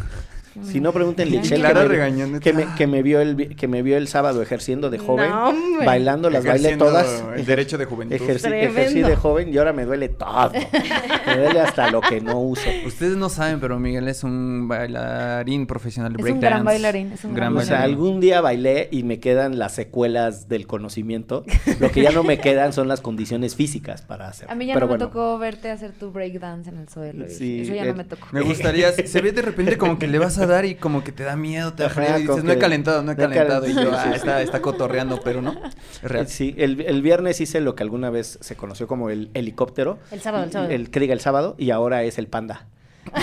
[0.64, 3.68] si no, pregúntenle a Ixchel, Clara que, me, que, me, que me vio el, que
[3.68, 5.54] me vio el sábado ejerciendo de joven, No,
[5.86, 7.24] bailando, las bailé todas.
[7.36, 8.16] El derecho de juventud.
[8.16, 10.52] Ejercí, de joven y ahora me duele todo.
[10.54, 12.70] me duele hasta lo que no uso.
[12.86, 17.24] Ustedes no saben, pero Miguel es un bailarín profesional de Es un gran bailarín, es
[17.26, 17.96] un gran O sea, bailarín.
[17.96, 21.44] algún día bailé y me quedan las secuelas del conocimiento.
[21.80, 24.52] Lo que ya no me quedan son las condiciones físicas para hacerlo.
[24.52, 27.26] A mí ya Pero no me bueno, tocó verte hacer tu breakdance en el suelo.
[27.28, 28.28] Sí, eso ya eh, no me tocó.
[28.32, 31.12] Me gustaría, se ve de repente como que le vas a dar y como que
[31.12, 33.68] te da miedo, te da frío y dices, no he calentado, no he calentado.
[33.68, 35.56] Y yo, ah, sí, está, está cotorreando, pero no.
[36.04, 36.28] Es real.
[36.28, 40.00] Sí, el, el viernes hice lo que alguna vez se conoció como el helicóptero.
[40.12, 40.72] El sábado, el sábado.
[40.72, 42.68] El que diga el sábado y ahora es el panda.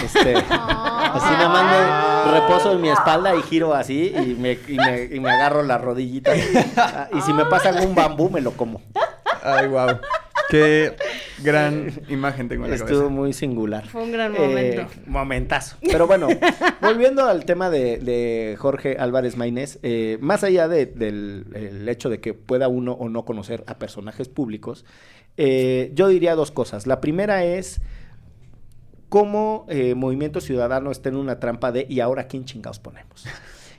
[0.04, 4.76] Este, así nada más me reposo en mi espalda y giro así y me, y
[4.76, 6.38] me, y me agarro las rodillitas.
[6.76, 8.80] Ah, Y si me pasan un bambú, me lo como.
[9.42, 9.98] Ay, wow.
[10.50, 10.96] Qué
[11.42, 13.08] gran imagen tengo en la Estuvo cabeza.
[13.14, 13.86] muy singular.
[13.88, 14.86] Fue un gran Eh, momento.
[15.06, 15.76] momentazo.
[15.80, 16.28] Pero bueno,
[16.82, 22.10] volviendo al tema de, de Jorge Álvarez Maínez, eh, más allá de- del el hecho
[22.10, 24.84] de que pueda uno o no conocer a personajes públicos,
[25.38, 26.86] eh, yo diría dos cosas.
[26.86, 27.80] La primera es
[29.08, 33.24] cómo eh, Movimiento Ciudadano está en una trampa de ¿y ahora quién chingados ponemos?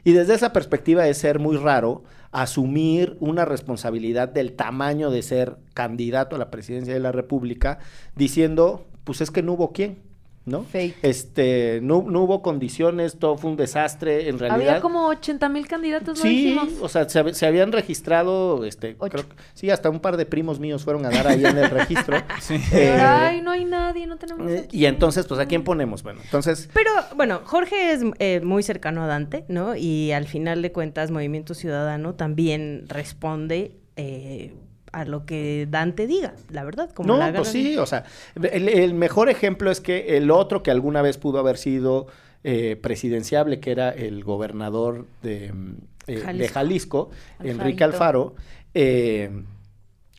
[0.03, 2.03] Y desde esa perspectiva es ser muy raro
[2.33, 7.79] asumir una responsabilidad del tamaño de ser candidato a la presidencia de la República
[8.15, 9.99] diciendo, pues es que no hubo quién,
[10.45, 10.63] ¿no?
[10.63, 10.95] Fake.
[11.03, 14.67] Este, no, no hubo condiciones, todo fue un desastre, en realidad.
[14.69, 16.67] Había como 80 mil candidatos, ¿no Sí, dijimos?
[16.81, 19.11] o sea, se, hab- se habían registrado, este, Ocho.
[19.11, 21.69] creo que- sí, hasta un par de primos míos fueron a dar ahí en el
[21.69, 22.17] registro.
[22.41, 22.55] Sí.
[22.73, 26.03] Eh, ay, no hay nadie, no tenemos eh, y entonces, pues, ¿a quién ponemos?
[26.03, 29.75] Bueno, entonces, Pero bueno, Jorge es eh, muy cercano a Dante, ¿no?
[29.77, 34.53] Y al final de cuentas, Movimiento Ciudadano también responde eh,
[34.93, 36.91] a lo que Dante diga, la verdad.
[36.91, 38.05] Como no, la pues sí, o sea,
[38.41, 42.07] el, el mejor ejemplo es que el otro que alguna vez pudo haber sido
[42.43, 45.75] eh, presidenciable, que era el gobernador de, mm,
[46.07, 46.53] eh, de Jalisco.
[46.53, 47.83] Jalisco, Enrique.
[47.83, 48.35] Alfaro,
[48.73, 49.43] eh,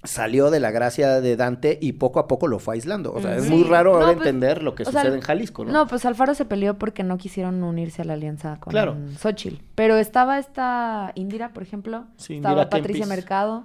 [0.04, 3.12] salió de la gracia de Dante y poco a poco lo fue aislando.
[3.12, 5.72] O sea, es muy raro No, pues, entender lo que sea, sucede en Jalisco, ¿no?
[5.72, 8.96] No, pues Alfaro se peleó porque no quisieron unirse a la alianza con Claro.
[9.18, 9.62] Xochitl.
[9.74, 12.04] Pero estaba esta Indira, por ejemplo.
[12.16, 13.08] Sí, estaba Indira Patricia Kempis.
[13.16, 13.64] Mercado.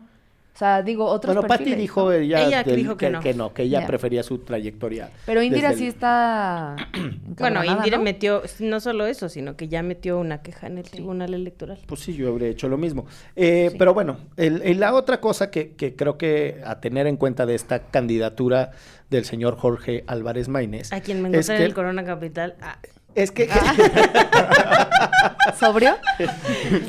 [0.59, 2.11] O sea, digo, otros Bueno, Patti perfiles, dijo ¿no?
[2.11, 3.53] ella, Ella del- dijo que no.
[3.53, 5.09] que ella prefería su trayectoria.
[5.25, 6.75] Pero Indira sí el- está
[7.39, 8.03] Bueno, Indira ¿no?
[8.03, 11.79] metió, no solo eso, sino que ya metió una queja en el Tribunal Electoral.
[11.85, 13.05] Pues sí, yo habría hecho lo mismo.
[13.37, 17.15] Eh, Pero bueno, el- el- la otra cosa que, que creo que a tener en
[17.15, 18.71] cuenta de esta candidatura
[19.09, 22.55] del señor Jorge Álvarez Maínez A quien me encontré en el Corona Capital.
[22.61, 22.79] ah,
[23.15, 23.47] es que
[25.57, 25.95] ¿Sobrio?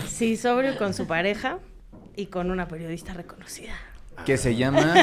[0.09, 1.59] sí, sobrio con su pareja
[2.17, 3.73] y con una periodista reconocida.
[4.27, 4.95] Que se llama...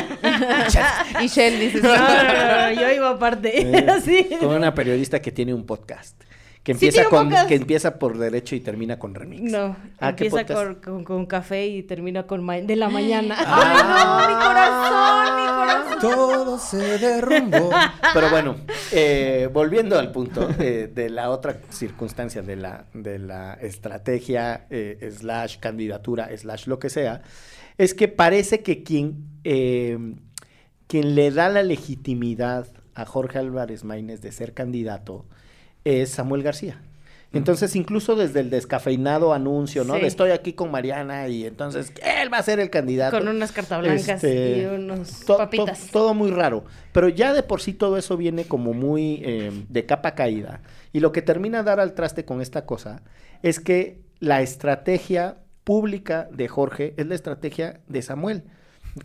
[1.21, 3.61] y Shell dice, No, no, no, no, yo iba aparte.
[3.61, 4.29] eh, así.
[4.39, 6.21] con una periodista que tiene un podcast.
[6.67, 9.49] Que empieza, con, que empieza por derecho y termina con remix.
[9.49, 13.37] No, Ah, ¿qué empieza con, con- con café y termina con ma- de la mañana.
[13.39, 14.27] ¡Ay, no!
[14.27, 15.35] ¡Mi corazón!
[15.37, 15.99] ¡Mi corazón!
[16.01, 17.69] Todo se derrumbó.
[18.13, 18.57] Pero bueno,
[18.91, 25.09] eh, volviendo al punto eh, de la otra circunstancia de la, de la estrategia, eh,
[25.17, 27.21] slash candidatura, slash lo que sea,
[27.77, 29.97] es que parece que quien, eh,
[30.87, 35.25] quien le da la legitimidad a Jorge Álvarez Maínez de ser candidato
[35.87, 36.81] es Samuel García.
[37.33, 39.95] Entonces, incluso desde el descafeinado anuncio, ¿no?
[39.95, 40.01] Sí.
[40.01, 43.17] De estoy aquí con Mariana y entonces él va a ser el candidato.
[43.19, 45.87] Con unas cartas blancas Este, y unos to- to- papitas.
[45.91, 46.63] todo muy raro.
[46.93, 50.61] Pero ya de por sí todo eso viene como muy eh, de capa caída.
[50.93, 53.01] Y lo que termina a dar al traste con esta cosa
[53.43, 55.35] es que la estrategia
[55.65, 58.43] pública de Jorge es la estrategia de Samuel.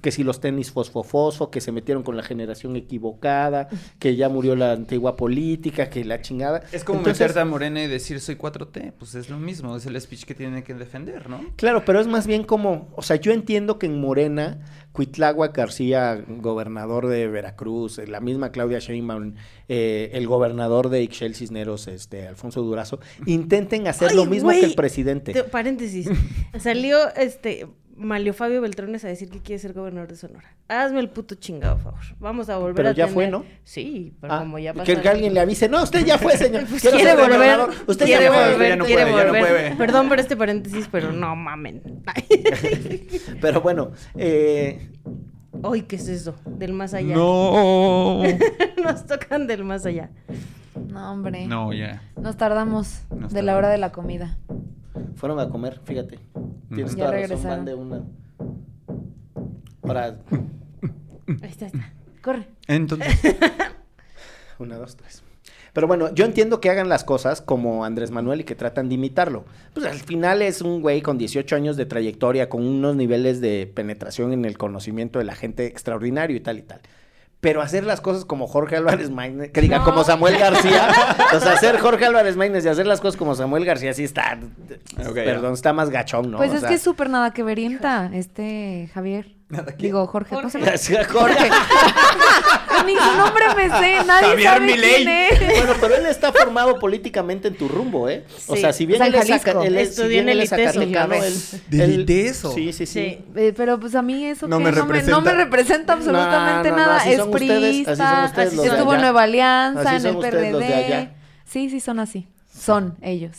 [0.00, 3.68] Que si los tenis fosfofosfo, que se metieron con la generación equivocada,
[3.98, 6.62] que ya murió la antigua política, que la chingada.
[6.72, 8.92] Es como Entonces, meterte a Morena y decir soy 4T.
[8.98, 11.40] Pues es lo mismo, es el speech que tiene que defender, ¿no?
[11.56, 14.60] Claro, pero es más bien como, o sea, yo entiendo que en Morena,
[14.92, 19.34] Cuitláhuac García, gobernador de Veracruz, la misma Claudia Sheinbaum,
[19.68, 24.60] eh, el gobernador de Ixchel Cisneros, este, Alfonso Durazo, intenten hacer Ay, lo mismo que
[24.60, 25.32] el presidente.
[25.32, 26.08] Te- paréntesis.
[26.58, 27.66] Salió este
[28.02, 30.54] Malio Fabio Beltrones a decir que quiere ser gobernador de Sonora.
[30.68, 32.00] Hazme el puto chingado, favor.
[32.18, 33.44] Vamos a volver Pero a ya tener- fue, ¿no?
[33.64, 35.00] Sí, pero Ah, como ya que, pasó.
[35.02, 36.64] que alguien le avise, no, usted ya fue, señor.
[36.68, 37.70] Pues quiere volver, gobernador.
[37.86, 38.50] Usted quiere ya fue.
[38.52, 39.42] volver, ya no quiere puede, ya no volver.
[39.46, 39.76] puede.
[39.76, 41.82] Perdón por este paréntesis, pero no mamen.
[43.40, 44.90] Pero bueno, eh,
[45.62, 46.34] Ay, ¿qué es eso?
[46.46, 47.14] Del más allá.
[47.14, 48.22] No.
[48.82, 50.10] Nos tocan del más allá.
[50.88, 51.46] No, hombre.
[51.46, 52.02] No, ya.
[52.20, 54.38] Nos tardamos Nos de la hora de la comida.
[55.16, 56.18] Fueron a comer, fíjate.
[56.74, 58.02] Tienes Ya toda razón, van de una.
[59.82, 60.18] Ahora,
[61.42, 61.92] Ahí está, ahí está.
[62.22, 62.48] Corre.
[62.68, 63.14] Entonces,
[64.58, 65.22] Una, dos, tres.
[65.72, 68.96] Pero bueno, yo entiendo que hagan las cosas como Andrés Manuel y que tratan de
[68.96, 69.44] imitarlo.
[69.72, 73.70] Pues al final es un güey con 18 años de trayectoria, con unos niveles de
[73.74, 76.80] penetración en el conocimiento de la gente extraordinario y tal y tal.
[77.42, 80.88] Pero hacer las cosas como Jorge Álvarez Maínez, que diga, como Samuel García,
[81.34, 84.38] o sea, hacer Jorge Álvarez Maínez y hacer las cosas como Samuel García sí está,
[85.12, 86.36] perdón, está más gachón, ¿no?
[86.36, 89.34] pues O es sea, que es súper nada que verienta, este Javier.
[89.52, 90.34] Nada Digo, Jorge.
[90.34, 90.72] ¿cómo se llama?
[91.10, 91.50] Jorge.
[92.86, 95.04] Ni su nombre me sé, nadie Javier sabe Milei.
[95.04, 95.56] quién es.
[95.58, 98.24] Bueno, pero él está formado políticamente en tu rumbo, ¿eh?
[98.46, 98.62] O Sí.
[98.62, 99.50] sea, si bien O sea, en él es, Jalisco.
[99.52, 101.34] saca- él es, si Estudió bien en él el es ITESO, zacatecano, él.
[101.68, 102.52] ¿Del él- ITESO?
[102.54, 102.92] Sí, sí, sí.
[102.92, 103.24] Sí.
[103.36, 105.20] Eh, pero pues a mí eso No que me no, me, no representa.
[105.20, 106.96] me representa absolutamente No, no, no, nada.
[107.00, 109.00] así es son ustedes, así son priista, ustedes los de estuvo en.
[109.02, 110.84] Nueva Alianza, Así en son el ustedes los de PRD.
[110.86, 111.12] allá.
[111.44, 112.26] Sí, sí, son así.
[112.58, 113.36] Son ellos.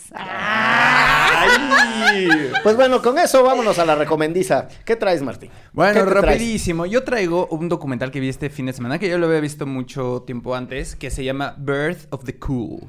[1.43, 2.29] ¡Ay!
[2.63, 4.67] Pues bueno, con eso vámonos a la recomendiza.
[4.85, 5.49] ¿Qué traes, Martín?
[5.73, 6.85] Bueno, rapidísimo.
[6.85, 9.65] Yo traigo un documental que vi este fin de semana que yo lo había visto
[9.65, 12.81] mucho tiempo antes, que se llama Birth of the Cool.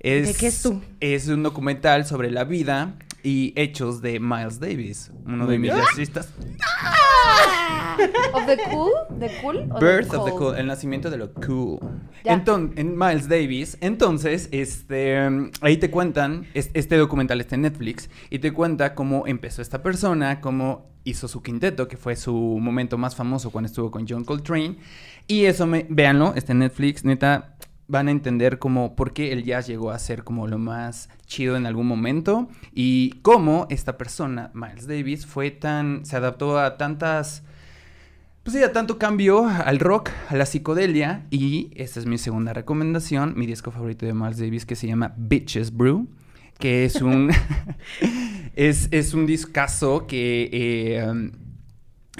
[0.00, 0.82] ¿De qué es tú?
[0.98, 5.72] Es un documental sobre la vida y hechos de Miles Davis, uno Muy de mis
[5.72, 6.32] jazzistas.
[8.32, 8.90] ¿Of the cool?
[9.18, 9.68] ¿The cool?
[9.70, 10.38] o Birth of the cold?
[10.38, 11.78] Cool, el nacimiento de lo cool.
[12.24, 12.42] Ya.
[12.76, 18.08] En Miles Davis, entonces, este, mm, ahí te cuentan, es- este documental está en Netflix,
[18.30, 22.96] y te cuenta cómo empezó esta persona, cómo hizo su quinteto, que fue su momento
[22.96, 24.76] más famoso cuando estuvo con John Coltrane,
[25.26, 27.51] y eso, me, véanlo, está en Netflix, neta,
[27.88, 31.56] van a entender como por qué el jazz llegó a ser como lo más chido
[31.56, 37.42] en algún momento, y cómo esta persona, Miles Davis, fue tan, se adaptó a tantas...
[38.42, 41.26] Pues sí, a tanto cambio al rock, a la psicodelia.
[41.30, 45.14] Y esta es mi segunda recomendación, mi disco favorito de Miles Davis que se llama
[45.16, 46.08] Bitches Brew.
[46.58, 47.30] Que es un.
[48.56, 50.50] es, es un discazo que.
[50.52, 51.30] eh, um,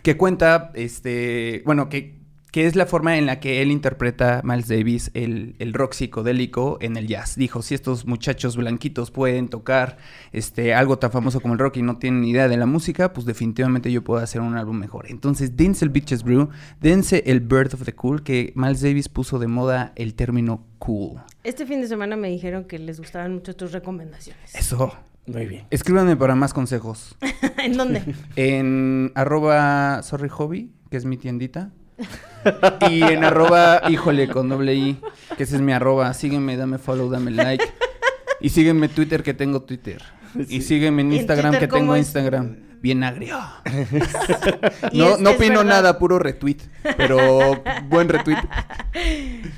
[0.05, 0.71] que cuenta.
[0.75, 1.63] Este.
[1.65, 2.22] Bueno, que,
[2.53, 6.77] que es la forma en la que él interpreta Miles Davis el, el rock psicodélico
[6.83, 7.35] en el jazz.
[7.35, 9.97] Dijo: si estos muchachos blanquitos pueden tocar
[10.33, 13.15] este, algo tan famoso como el rock y no tienen ni idea de la música,
[13.15, 15.07] pues definitivamente yo puedo hacer un álbum mejor.
[15.09, 19.39] Entonces, dense el Bitches Brew, dense el Birth of the Cool, que Miles Davis puso
[19.39, 21.23] de moda el término cool.
[21.45, 24.55] Este fin de semana me dijeron que les gustaban mucho tus recomendaciones.
[24.55, 24.93] Eso.
[25.25, 25.65] Muy bien.
[25.71, 27.17] Escríbanme para más consejos.
[27.59, 28.03] ¿En dónde?
[28.37, 31.71] En arroba sorry hobby, que es mi tiendita.
[32.91, 35.01] Y en arroba híjole con doble i,
[35.37, 36.13] que ese es mi arroba.
[36.15, 37.65] Sígueme, dame follow, dame like.
[38.41, 40.03] Y sígueme Twitter que tengo Twitter.
[40.49, 42.07] Y sígueme en ¿Y en Instagram Twitter que tengo es?
[42.07, 42.57] Instagram.
[42.81, 43.39] Bien agrio.
[44.93, 46.59] No, no opino nada, puro retweet.
[46.97, 48.39] Pero buen retweet.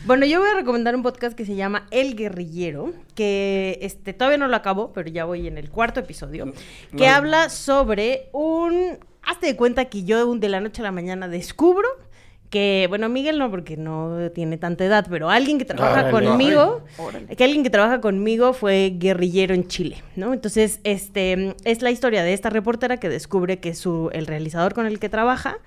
[0.07, 4.37] Bueno, yo voy a recomendar un podcast que se llama El Guerrillero, que este todavía
[4.37, 6.53] no lo acabo, pero ya voy en el cuarto episodio,
[6.97, 7.15] que No.
[7.15, 8.99] habla sobre un...
[9.23, 11.89] Hazte de cuenta que yo de la noche a la mañana descubro
[12.55, 16.29] que, bueno, Miguel no, porque no tiene tanta edad, pero alguien que trabaja Órale.
[16.29, 16.85] conmigo,
[17.37, 20.33] que alguien que trabaja conmigo fue guerrillero en Chile, ¿no?
[20.33, 24.87] Entonces, este, es la historia de esta reportera que descubre que su, el realizador con
[24.87, 25.59] el que trabaja,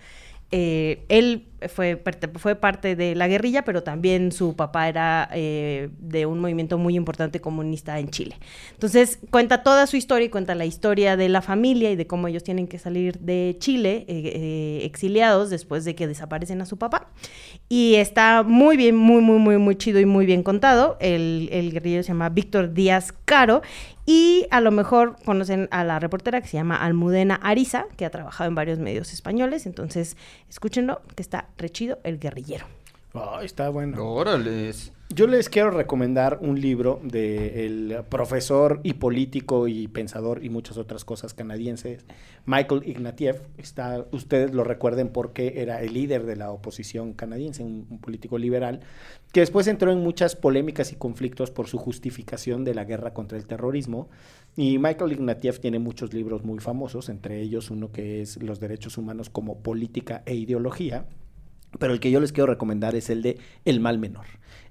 [0.51, 2.01] eh, él fue,
[2.35, 6.95] fue parte de la guerrilla, pero también su papá era eh, de un movimiento muy
[6.95, 8.37] importante comunista en Chile.
[8.73, 12.27] Entonces cuenta toda su historia y cuenta la historia de la familia y de cómo
[12.27, 17.09] ellos tienen que salir de Chile eh, exiliados después de que desaparecen a su papá.
[17.67, 20.97] Y está muy bien, muy, muy, muy, muy chido y muy bien contado.
[21.01, 23.61] El, el guerrillero se llama Víctor Díaz Caro
[24.07, 28.09] y a lo mejor conocen a la reportera que se llama Almudena Ariza, que ha
[28.09, 29.65] trabajado en varios medios españoles.
[29.65, 30.15] Entonces,
[30.49, 32.65] escúchenlo, que está re chido, El Guerrillero.
[33.13, 34.01] Ay, está bueno.
[34.09, 34.71] Órale.
[35.09, 41.05] Yo les quiero recomendar un libro del profesor y político y pensador y muchas otras
[41.05, 42.05] cosas canadienses,
[42.45, 43.39] Michael Ignatieff.
[43.57, 48.37] Está, ustedes lo recuerden porque era el líder de la oposición canadiense, un, un político
[48.37, 48.81] liberal,
[49.31, 53.37] que después entró en muchas polémicas y conflictos por su justificación de la guerra contra
[53.37, 54.09] el terrorismo.
[54.57, 58.97] Y Michael Ignatieff tiene muchos libros muy famosos, entre ellos uno que es Los derechos
[58.97, 61.05] humanos como política e ideología.
[61.79, 64.25] Pero el que yo les quiero recomendar es el de El mal menor,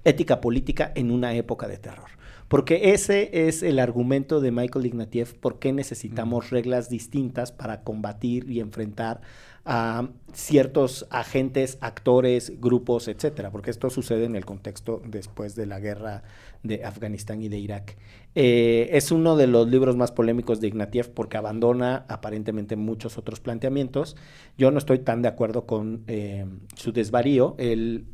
[0.07, 2.09] ética política en una época de terror.
[2.47, 8.49] Porque ese es el argumento de Michael Ignatieff, por qué necesitamos reglas distintas para combatir
[8.49, 9.19] y enfrentar
[9.65, 15.81] a ciertos agentes, actores, grupos, etcétera, porque esto sucede en el contexto después de la
[15.81, 16.23] guerra
[16.63, 17.97] de Afganistán y de Irak.
[18.33, 23.41] Eh, es uno de los libros más polémicos de Ignatieff porque abandona aparentemente muchos otros
[23.41, 24.15] planteamientos.
[24.57, 26.45] Yo no estoy tan de acuerdo con eh,
[26.75, 27.55] su desvarío.
[27.57, 28.05] Él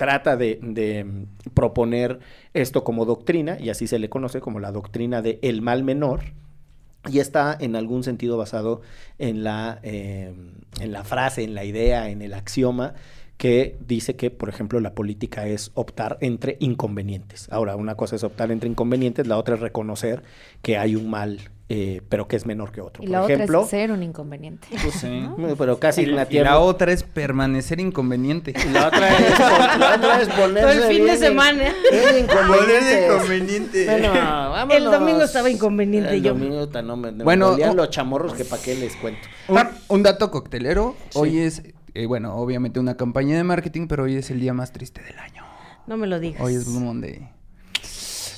[0.00, 2.20] trata de, mm, proponer
[2.54, 6.20] esto como doctrina, y así se le conoce como la doctrina de el mal menor,
[7.06, 8.80] y está en algún sentido basado
[9.18, 10.32] en la, eh,
[10.80, 12.94] en la frase, en la idea, en el axioma
[13.36, 17.48] que dice que, por ejemplo, la política es optar entre inconvenientes.
[17.50, 20.22] Ahora, una cosa es optar entre inconvenientes, la otra es reconocer
[20.62, 23.00] que hay un mal, eh, pero que es menor que otro.
[23.02, 24.66] Y por la ejemplo, otra es ser un inconveniente.
[24.82, 25.24] Pues sí.
[25.56, 28.52] pero casi Y, y Ignatieff- la otra es permanecer inconveniente.
[28.52, 31.62] y la otra es, la otra es ponerse Todo el fin de semana.
[32.18, 33.04] inconvenientes.
[33.04, 33.84] inconveniente.
[33.86, 34.76] Bueno, vámonos.
[34.76, 36.32] El domingo estaba inconveniente El yo.
[36.34, 39.20] domingo ta- no me, me Bueno, los chamorros que para qué les cuento.
[39.48, 40.96] Un, un dato coctelero.
[41.10, 41.18] Sí.
[41.20, 41.62] Hoy es,
[41.94, 45.18] eh, bueno, obviamente una campaña de marketing, pero hoy es el día más triste del
[45.18, 45.44] año.
[45.86, 46.40] No me lo digas.
[46.42, 47.28] Hoy es Blue Monday.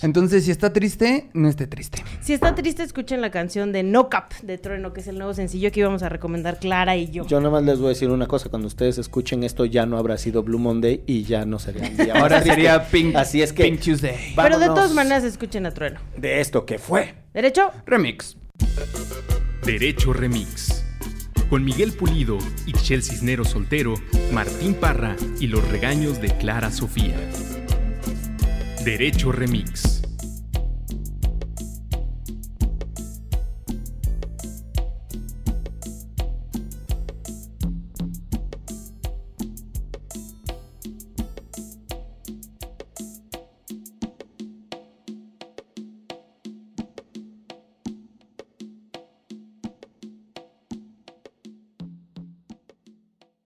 [0.03, 2.03] Entonces, si está triste, no esté triste.
[2.20, 5.32] Si está triste, escuchen la canción de No Cap de Trueno, que es el nuevo
[5.32, 7.26] sencillo que íbamos a recomendar Clara y yo.
[7.26, 10.18] Yo nomás les voy a decir una cosa, cuando ustedes escuchen esto ya no habrá
[10.18, 13.53] sido Blue Monday y ya no sería un día más Ahora sería Pink, Así es
[13.53, 14.32] que Pink Tuesday.
[14.34, 16.00] Pero de todas maneras, escuchen a Trueno.
[16.16, 17.14] de esto que fue.
[17.32, 17.70] ¿Derecho?
[17.86, 18.36] Remix.
[19.64, 20.84] Derecho Remix.
[21.48, 23.94] Con Miguel Pulido, Ixchel Cisnero Soltero,
[24.32, 27.14] Martín Parra y los regaños de Clara Sofía.
[28.83, 30.01] Derecho Remix.